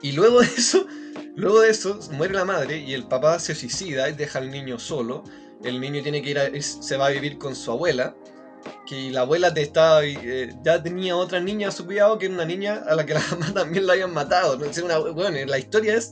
[0.00, 0.86] Y luego de eso,
[1.36, 4.78] luego de eso, muere la madre y el papá se suicida y deja al niño
[4.78, 5.22] solo.
[5.62, 8.16] El niño tiene que ir a, se va a vivir con su abuela.
[8.86, 12.36] Que la abuela te estaba, eh, ya tenía otra niña a su cuidado, que era
[12.36, 14.58] una niña a la que la mamá también la habían matado.
[15.12, 16.10] bueno, la historia es,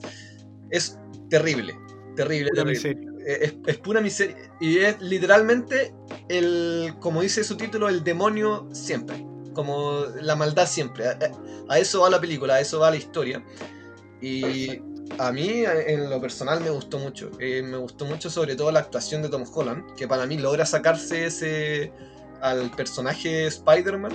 [0.68, 0.99] es
[1.31, 1.74] terrible.
[2.16, 3.16] Terrible, terrible.
[3.24, 4.37] Es, es, pura miseria.
[4.61, 5.95] Y es literalmente
[6.29, 9.24] el, como dice su título, el demonio siempre.
[9.55, 11.07] Como la maldad siempre.
[11.68, 13.45] A, eso va la película, a eso va la historia.
[14.20, 14.79] Y
[15.18, 17.31] a mí, en lo personal, me gustó mucho.
[17.41, 20.64] Eh, me gustó mucho sobre todo la actuación de Tom Holland, que para mí logra
[20.64, 21.93] sacarse ese
[22.41, 24.12] al personaje Spider-Man.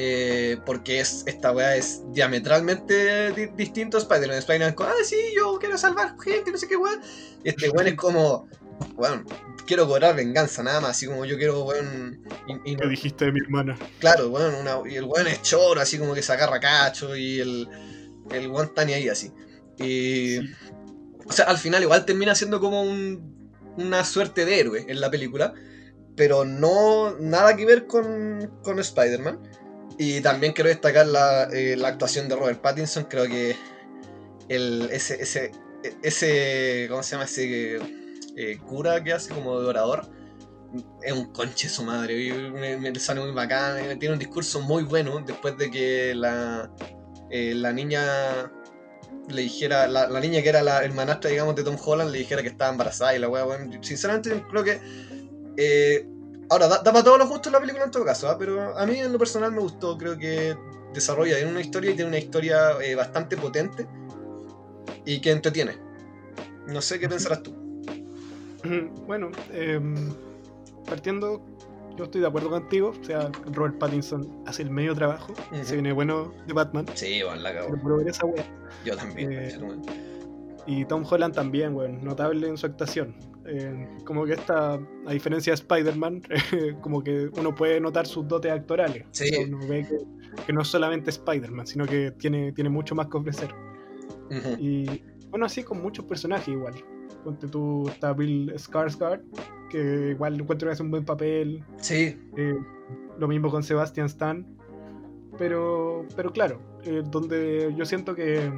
[0.00, 4.38] Eh, porque es, esta weá es diametralmente distinto a Spider-Man.
[4.38, 7.00] Spider-Man como, ah, sí, yo quiero salvar gente, no sé qué weá.
[7.42, 8.48] Este weón es como,
[8.94, 9.24] bueno,
[9.68, 12.24] quiero cobrar venganza, nada más, así como yo quiero, weón.
[12.64, 13.78] Y, ¿Qué dijiste de mi hermana?
[14.00, 17.68] Claro, weón, y el weón es choro, así como que se agarra cacho, y el,
[18.32, 19.30] el weón está ni ahí así.
[19.76, 20.38] Y.
[21.26, 25.10] O sea, al final igual termina siendo como un, una suerte de héroe en la
[25.10, 25.52] película,
[26.16, 29.38] pero no nada que ver con, con Spider-Man.
[29.98, 33.56] Y también quiero destacar la, eh, la, actuación de Robert Pattinson, creo que
[34.48, 35.50] el, ese, ese,
[36.02, 37.24] ese, ¿cómo se llama?
[37.24, 37.80] Ese
[38.40, 40.06] eh, cura que hace como de orador,
[41.02, 42.32] es un conche su madre,
[42.78, 46.70] me, sale muy bacán, eh, tiene un discurso muy bueno después de que la,
[47.30, 48.52] eh, la niña
[49.26, 52.46] le dijera, la, niña que era la hermanastra, digamos, de Tom Holland, le dijera que
[52.46, 53.44] estaba embarazada y la weá,
[53.80, 56.06] sinceramente creo que...
[56.48, 58.38] ahora, da, para todos los gustos la película en todo caso, ¿ah?
[58.38, 60.56] pero a mí en lo personal me gustó, creo que
[60.94, 63.84] desarrolla una historia y tiene una historia bastante potente
[65.04, 65.76] y que entretiene.
[66.68, 67.67] No sé qué pensarás tú.
[69.06, 69.94] Bueno, em,
[70.86, 71.44] partiendo,
[71.96, 72.94] yo estoy de acuerdo contigo.
[73.00, 75.34] O sea, Robert Pattinson hace el medio trabajo.
[75.62, 76.86] Se viene bueno de Batman.
[76.94, 77.68] Sí, bueno, la cago.
[78.84, 79.32] Yo también.
[79.32, 79.58] Eh,
[80.66, 83.16] y Tom Holland también, bueno, notable en su actuación.
[83.46, 84.74] Eh, como que esta,
[85.06, 86.22] a diferencia de Spider-Man,
[86.82, 89.06] como que uno puede notar sus dotes actorales.
[89.12, 89.30] Sí.
[89.46, 89.86] uno ve
[90.46, 93.48] que, no es solamente Spider-Man, sino que tiene, tiene mucho más que ofrecer.
[94.58, 96.74] Y bueno, así con muchos personajes igual.
[97.28, 99.20] Ponte tú, está Bill Skarsgård,
[99.68, 101.62] que igual encuentro que hace un buen papel.
[101.76, 102.18] Sí.
[102.38, 102.58] Eh,
[103.18, 104.46] lo mismo con Sebastian Stan.
[105.36, 108.50] Pero, pero claro, eh, donde yo siento que,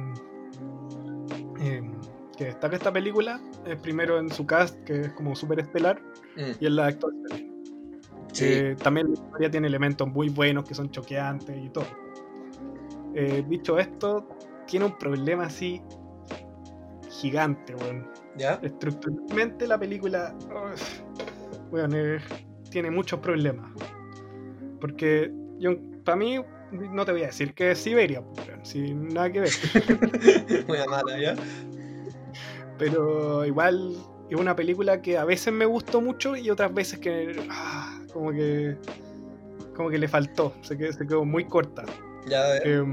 [1.59, 1.91] eh,
[2.37, 6.01] que destaca esta película es primero en su cast, que es como súper estelar,
[6.37, 6.51] mm.
[6.61, 7.51] y en la actuación.
[8.31, 8.73] Sí.
[8.81, 11.87] también la historia tiene elementos muy buenos que son choqueantes y todo.
[13.49, 14.29] dicho esto,
[14.65, 15.81] tiene un problema así
[17.09, 18.20] gigante, weón.
[18.37, 18.59] ¿Ya?
[18.61, 20.35] Estructuralmente la película,
[21.69, 22.19] bueno,
[22.69, 23.69] tiene muchos problemas.
[24.79, 26.39] Porque yo, para mí,
[26.71, 28.23] no te voy a decir que es Siberia,
[28.63, 29.49] sin nada que ver.
[30.67, 31.35] Muy mala, ¿ya?
[32.77, 33.95] Pero igual
[34.29, 38.31] es una película que a veces me gustó mucho y otras veces que ah, como
[38.31, 38.77] que
[39.75, 41.83] como que le faltó, se quedó, se quedó muy corta.
[42.27, 42.83] Ya, eh,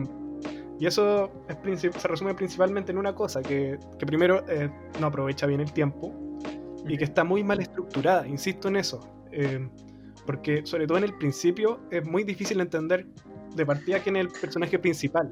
[0.78, 4.70] y eso se resume principalmente en una cosa, que, primero eh,
[5.00, 6.14] no aprovecha bien el tiempo
[6.86, 9.00] y que está muy mal estructurada, insisto en eso.
[9.32, 9.68] Eh,
[10.24, 13.06] porque sobre todo en el principio es muy difícil entender
[13.56, 15.30] de partida quién es el personaje principal.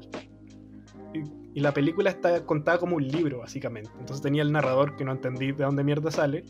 [1.13, 3.91] Y, y, la película está contada como un libro, básicamente.
[3.99, 6.43] Entonces tenía el narrador que no entendí de dónde mierda sale.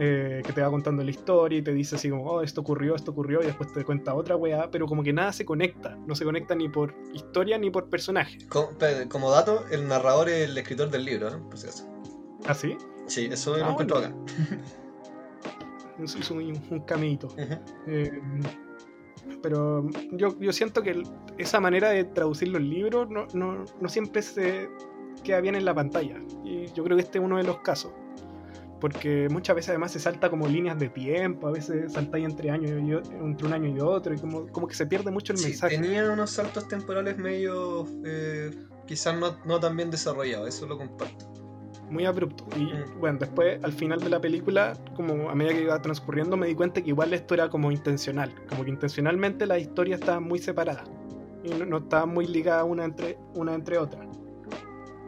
[0.00, 2.94] Eh, que te va contando la historia y te dice así como, oh, esto ocurrió,
[2.94, 6.14] esto ocurrió, y después te cuenta otra weá, pero como que nada se conecta, no
[6.14, 8.38] se conecta ni por historia ni por personaje.
[8.48, 11.48] Como, dato, el narrador es el escritor del libro, ¿no?
[11.48, 11.88] Por si acaso.
[12.46, 12.76] ¿Ah, sí?
[13.08, 14.14] Sí, eso lo ah, encuentro acá.
[16.00, 16.38] Eso es un,
[16.70, 17.26] un camito.
[17.88, 18.22] Eh,
[19.42, 21.02] pero yo, yo siento que
[21.38, 24.68] esa manera de traducir los libros no, no, no siempre se
[25.24, 26.20] queda bien en la pantalla.
[26.44, 27.90] Y yo creo que este es uno de los casos
[28.80, 32.70] porque muchas veces además se salta como líneas de tiempo, a veces salta entre años
[32.70, 32.92] y,
[33.24, 35.78] entre un año y otro, y como, como que se pierde mucho el sí, mensaje.
[35.78, 38.50] Tenía unos saltos temporales medio eh,
[38.86, 41.32] quizás no, no tan bien desarrollados, eso lo comparto.
[41.90, 42.44] Muy abrupto.
[42.56, 43.00] Y mm.
[43.00, 46.54] bueno, después al final de la película, como a medida que iba transcurriendo, me di
[46.54, 50.84] cuenta que igual esto era como intencional, como que intencionalmente la historia estaba muy separada
[51.42, 54.06] y no, no estaba muy ligada una entre, una entre otras.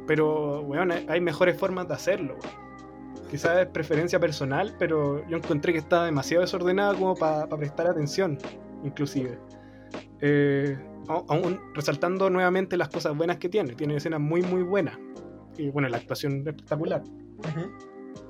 [0.07, 2.37] Pero, bueno, hay mejores formas de hacerlo,
[3.31, 8.39] quizás es preferencia personal, pero yo encontré que estaba demasiado desordenada como para prestar atención,
[8.85, 9.39] inclusive.
[10.20, 10.78] Eh,
[11.09, 14.99] aún resaltando nuevamente las cosas buenas que tiene, tiene escenas muy muy buenas.
[15.57, 17.03] Y bueno, la actuación espectacular.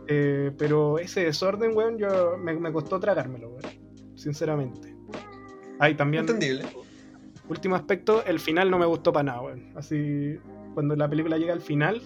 [0.08, 4.16] Eh, pero ese desorden, weón, yo me, costó tragármelo, weón.
[4.16, 4.96] Sinceramente.
[5.78, 6.22] Ahí también.
[6.22, 6.64] Entendible.
[7.48, 9.72] Último aspecto, el final no me gustó para nada, weón.
[9.76, 10.36] Así,
[10.74, 12.02] cuando la película llega al final,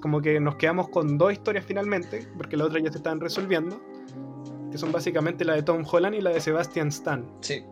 [0.00, 3.80] como que nos quedamos con dos historias finalmente, porque las otras ya se estaban resolviendo,
[4.70, 7.26] que son básicamente la de Tom Holland y la de Sebastian Stan.
[7.40, 7.64] Sí.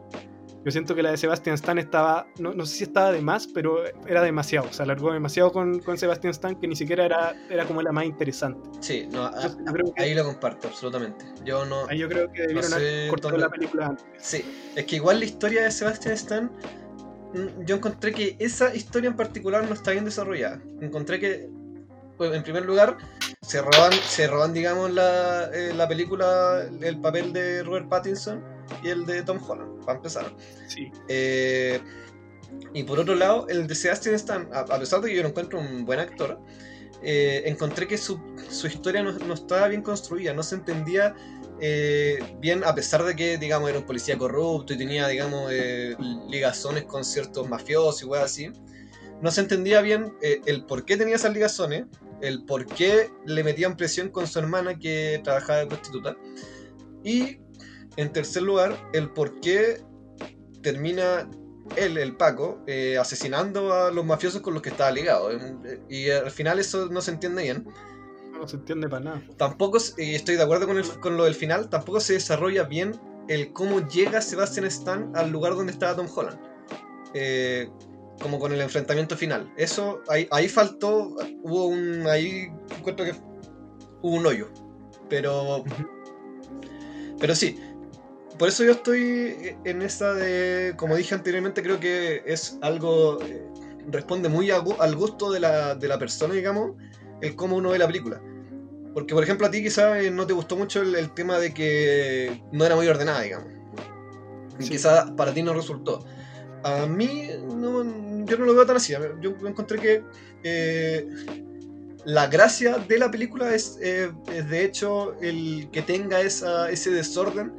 [0.63, 3.47] Yo siento que la de Sebastian Stan estaba, no, no sé si estaba de más,
[3.47, 7.65] pero era demasiado, se alargó demasiado con, con Sebastian Stan que ni siquiera era, era
[7.65, 8.69] como la más interesante.
[8.81, 9.31] Sí, no,
[9.97, 11.25] ahí lo comparto, absolutamente.
[11.47, 11.87] Yo no.
[11.89, 14.05] Ahí yo creo que debieron haber la película antes.
[14.19, 14.45] Sí,
[14.77, 16.51] es que igual la historia de Sebastian Stan
[17.33, 20.61] Mm, yo encontré que esa historia en particular no está bien desarrollada.
[20.81, 21.49] Encontré que,
[22.21, 22.99] pues, en primer lugar,
[23.41, 28.45] se roban, se roban digamos, la, eh, la película, el papel de Robert Pattinson
[28.85, 30.31] y el de Tom Holland, para empezar.
[30.69, 30.93] Sí.
[31.09, 31.81] Eh,
[32.75, 35.59] y por otro lado, el de Sebastian Stan, a, pesar de que yo lo encuentro
[35.59, 36.39] un buen actor,
[37.03, 41.15] eh, encontré que su, su historia no, no, estaba bien construida, no se entendía
[41.59, 45.97] eh, bien, a pesar de que, digamos, era un policía corrupto y tenía, digamos, eh,
[46.29, 48.51] ligazones con ciertos mafiosos y weas así,
[49.23, 51.85] no se entendía bien el por qué tenía esas ligazones,
[52.23, 56.17] el por qué le metían presión con su hermana que trabajaba de prostituta,
[57.05, 57.39] y,
[57.97, 59.83] en tercer lugar, el por qué
[60.63, 61.29] termina
[61.77, 62.63] él, el Paco,
[63.01, 65.31] asesinando a los mafiosos con los que estaba ligado.
[65.89, 67.67] Y al final eso no se entiende bien
[68.41, 69.23] no se entiende para nada.
[69.37, 72.99] Tampoco, y estoy de acuerdo con, con lo del final, tampoco se desarrolla bien
[73.29, 76.39] el cómo llega Sebastian Stan al lugar donde estaba Tom Holland.
[77.15, 77.69] Eh,
[78.21, 79.53] como con el enfrentamiento final.
[79.57, 83.13] Eso, ahí, ahí faltó, hubo un, ahí encuentro que
[84.03, 84.49] hubo un hoyo.
[85.09, 85.65] Pero,
[87.19, 87.59] pero sí,
[88.39, 93.47] por eso yo estoy en esa de, como dije anteriormente, creo que es algo, eh,
[93.89, 96.73] responde muy al gusto de la, de la persona, digamos,
[97.21, 98.23] el cómo uno ve la película.
[98.95, 102.43] Porque, por ejemplo, a ti quizás eh, no te gustó mucho el, tema de que
[102.53, 103.49] no era muy ordenada, digamos.
[104.59, 106.05] Y quizás para ti no resultó.
[106.65, 107.29] A mí,
[108.27, 108.95] yo no lo veo tan así.
[109.21, 110.03] Yo encontré que
[110.43, 111.09] eh,
[112.05, 116.91] la gracia de la película es, eh, es, de hecho el que tenga esa, ese
[116.91, 117.53] desorden,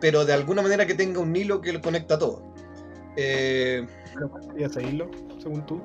[0.00, 2.54] pero de alguna manera que tenga un hilo que lo conecta todo.
[3.14, 5.10] ¿Pero cuál sería ese hilo,
[5.42, 5.80] según tú?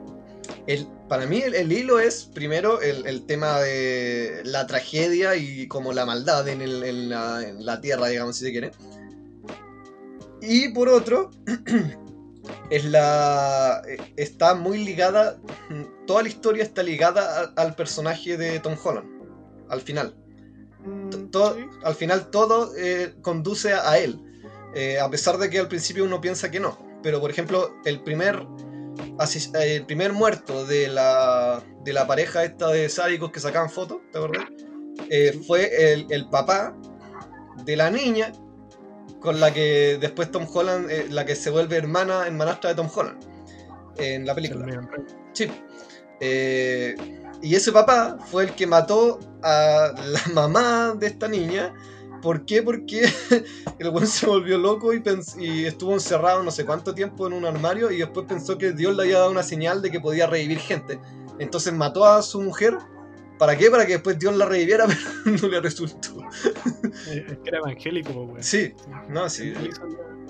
[0.67, 6.05] El, para mí el, hilo es primero el, tema de la tragedia y como la
[6.05, 8.71] maldad en, la, tierra, digamos, si se quiere.
[10.41, 11.31] Y por otro,
[12.69, 13.81] es la
[14.15, 15.37] está muy ligada,
[16.07, 19.07] toda la historia está ligada al personaje de Tom Holland,
[19.69, 20.15] al final.
[20.83, 24.19] Mm, todo, Al final todo eh, conduce a él,
[24.73, 26.77] eh, a pesar de que al principio uno piensa que no.
[27.03, 28.45] Pero por ejemplo, el primer
[29.55, 33.99] eh, el primer muerto de la, de la pareja esta de sádicos que sacaban fotos,
[34.11, 34.47] ¿te acuerdas?
[35.09, 36.75] Eh, fue el, el, papá
[37.65, 38.31] de la niña
[39.21, 42.89] con la que después Tom Holland, eh, la que se vuelve hermana, hermanastra de Tom
[42.93, 43.19] Holland
[43.97, 44.65] en la película.
[45.33, 45.49] Sí.
[47.41, 51.73] y ese papá fue el que mató a la mamá de esta niña
[52.21, 52.61] ¿Por qué?
[52.61, 53.01] Porque
[53.79, 55.03] el weón se volvió loco y,
[55.39, 58.95] y, estuvo encerrado no sé cuánto tiempo en un armario y después pensó que Dios
[58.95, 60.99] le había dado una señal de que podía revivir gente.
[61.39, 62.77] Entonces mató a su mujer.
[63.41, 63.71] ¿Para qué?
[63.71, 64.85] Para que después Dios la reviviera,
[65.23, 66.23] pero no le resultó.
[67.09, 68.43] Es que era evangélico, weón.
[68.43, 68.71] Sí,
[69.09, 69.47] no, sí.
[69.47, 69.81] Él hizo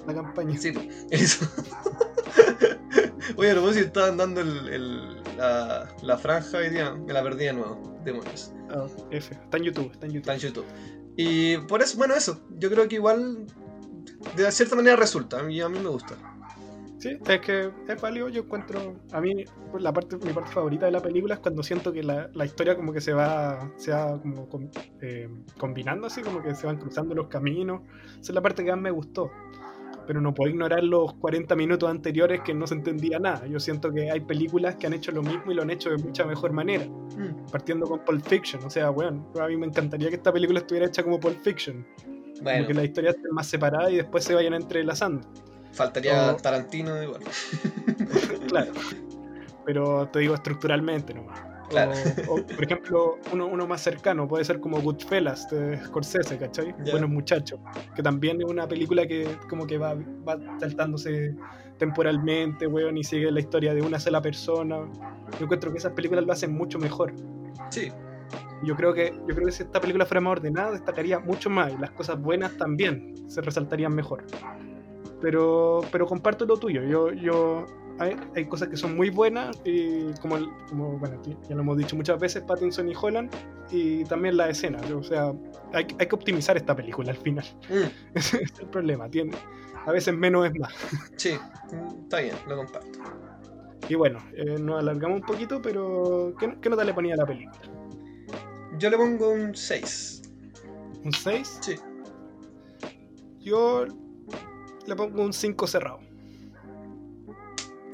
[0.07, 0.57] la, campaña.
[0.57, 0.70] Sí,
[1.09, 1.45] él hizo.
[3.36, 6.93] Oye, sé si estaban dando el, la, la, franja hoy día.
[6.93, 7.99] Me la perdí de nuevo.
[8.05, 8.53] Demonios.
[8.70, 9.34] Ah, F.
[9.34, 9.91] Está en YouTube.
[9.91, 10.32] Está en YouTube.
[10.32, 10.66] Está en YouTube.
[11.18, 12.39] Y por eso, bueno, eso.
[12.59, 13.45] Yo creo que igual,
[14.38, 15.51] de cierta manera resulta.
[15.51, 16.16] Y a mí me gusta.
[17.02, 20.86] Sí, es que es válido, yo encuentro, a mí pues, la parte, mi parte favorita
[20.86, 23.91] de la película es cuando siento que la, la historia como que se va, se
[23.91, 24.47] va como
[25.02, 25.28] eh,
[25.58, 27.82] combinando así, como que se van cruzando los caminos,
[28.12, 29.32] esa es la parte que más me gustó.
[30.06, 33.47] pero no puedo ignorar los 40 minutos anteriores que no se entendía nada.
[33.47, 35.97] Yo siento que hay películas que han hecho lo mismo y lo han hecho de
[35.97, 36.86] mucha mejor manera.
[36.86, 37.49] Mm.
[37.52, 38.64] Partiendo con Pulp Fiction.
[38.64, 41.84] O sea, bueno, a mí me encantaría que esta película estuviera hecha como Pulp Fiction.
[42.43, 45.28] Bueno, que las historias estén más separadas y después se vayan entrelazando.
[45.72, 47.22] Faltaría o- Tarantino igual.
[48.47, 48.72] Claro.
[49.65, 51.39] Pero te digo estructuralmente nomás.
[51.69, 51.93] Claro.
[52.28, 56.76] O, o, por ejemplo, uno, uno más cercano puede ser como Goodfellas de Scorsese, ¿cachai?
[56.84, 56.91] Ya.
[56.91, 57.59] Buenos muchachos.
[57.95, 59.93] Que también es una película que como que va,
[60.28, 61.34] va saltándose
[61.78, 64.80] temporalmente, weón, y sigue la historia de una sola persona.
[65.39, 67.13] Yo encuentro que esas películas lo hacen mucho mejor.
[67.69, 67.89] Sí,
[68.63, 71.72] Yo creo que, yo creo que si esta película fuera más ordenada, destacaría mucho más
[71.72, 74.26] y las cosas buenas también se resaltarían mejor.
[75.22, 76.84] Pero, pero comparto lo tuyo.
[76.84, 77.65] Yo, yo,
[77.99, 81.78] hay, hay cosas que son muy buenas, y como, el- como bueno, ya lo hemos
[81.78, 83.32] dicho muchas veces, Pattinson y Holland,
[83.69, 84.80] y también la escena.
[84.95, 85.32] O sea,
[85.74, 87.45] hay, hay que optimizar esta película al final.
[87.69, 89.09] Mm, Ese es el problema.
[89.09, 89.34] Tiene,
[89.86, 90.74] a veces menos es más.
[91.17, 91.32] sí,
[92.03, 92.99] está bien, lo comparto.
[93.89, 97.26] Y bueno, eh, nos alargamos un poquito, pero ¿qué, qué nota le ponía a la
[97.26, 97.59] película?
[98.80, 100.22] Yo le pongo un 6.
[101.03, 101.59] ¿Un 6?
[101.61, 101.76] Sí.
[103.39, 103.86] Yo
[104.88, 106.00] le pongo un 5 cerrado.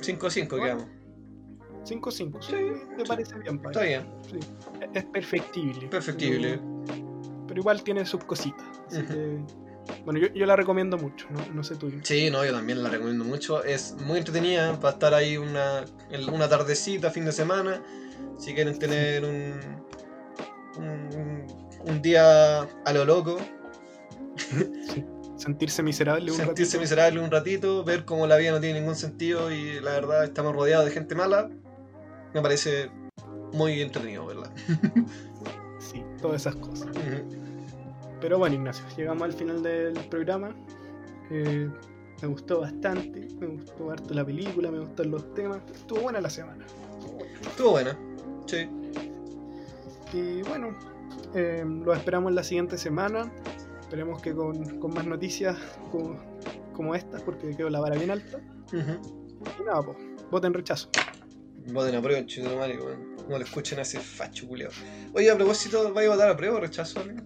[0.02, 0.86] 5-5 quedamos.
[1.86, 2.56] 5-5, sí, Sí,
[2.98, 3.56] me parece bien.
[3.56, 3.88] Está padre.
[3.88, 5.88] bien, Es perfectible.
[5.88, 6.60] perfectible.
[6.86, 8.66] Pero, pero igual tiene sus cositas.
[8.88, 9.38] así que,
[10.04, 11.90] bueno, yo, yo la recomiendo mucho, no, no sé tú.
[12.04, 13.64] Sí, no, yo también la recomiendo mucho.
[13.64, 15.86] Es muy entretenida para estar ahí una,
[16.32, 17.82] una tardecita, fin de semana.
[18.38, 19.54] Si quieren tener un,
[20.78, 21.48] un,
[21.86, 23.38] un día a lo loco,
[24.36, 25.04] Sí,
[25.38, 26.82] Sentirse miserable un sentirse ratito.
[26.82, 30.54] miserable un ratito, ver cómo la vida no tiene ningún sentido y la verdad estamos
[30.54, 31.50] rodeados de gente mala,
[32.34, 32.90] me parece
[33.54, 34.52] muy entretenido, ¿verdad?
[35.80, 36.90] Sí, todas esas cosas.
[38.20, 40.54] Pero bueno, Ignacio, llegamos al final del programa.
[41.30, 41.70] Eh,
[42.22, 45.60] me gustó bastante, me gustó harto la película, me gustaron los temas.
[45.74, 46.66] Estuvo buena la semana.
[47.42, 47.98] Estuvo buena,
[48.48, 48.68] sí.
[50.14, 50.76] Y bueno,
[51.36, 53.32] eh, lo esperamos la siguiente semana.
[53.88, 55.58] Esperemos que con, con más noticias
[55.92, 56.20] como,
[56.74, 58.38] como estas, porque quedó la vara bien alta.
[58.74, 59.98] Y nada, pues,
[60.30, 60.90] voten rechazo.
[61.72, 63.16] Voten a prueba, chido madre, weón.
[63.30, 64.72] No lo escuchen a ese facho culiao.
[65.14, 67.22] Oye, a propósito, ¿vais a votar a prueba o rechazo, amigo?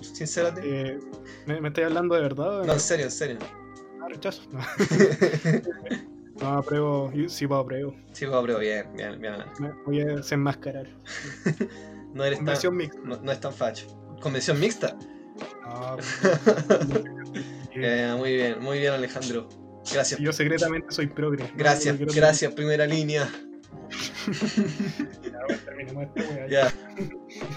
[0.00, 0.60] Sincérate.
[0.64, 0.98] Eh,
[1.46, 2.62] ¿me, me estáis hablando de verdad?
[2.64, 3.38] No, en serio, en serio.
[4.00, 4.42] Ah, rechazo.
[6.36, 7.12] No, no apruebo.
[7.28, 7.94] Sí, puedo apruebo.
[8.12, 9.34] Sí, voy a prueba, bien, bien, bien.
[9.84, 10.86] Voy a desenmascarar.
[12.14, 13.00] No eres tan, Conversión mixta.
[13.04, 13.86] no, no es tan facho.
[14.20, 14.98] Convención mixta.
[17.74, 19.48] Eh, muy bien, muy bien, Alejandro.
[19.92, 20.20] Gracias.
[20.20, 21.50] yo secretamente soy progre.
[21.56, 23.28] Gracias, no gracias, primera línea.
[25.22, 25.40] Ya,
[25.96, 26.72] wea, Ya,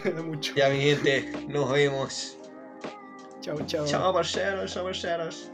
[0.04, 0.22] ya.
[0.24, 0.54] mucho.
[0.56, 2.38] ya, mi gente, nos vemos.
[3.42, 3.86] Chao, chao.
[3.86, 5.52] Chao, parceros, chao, parceros.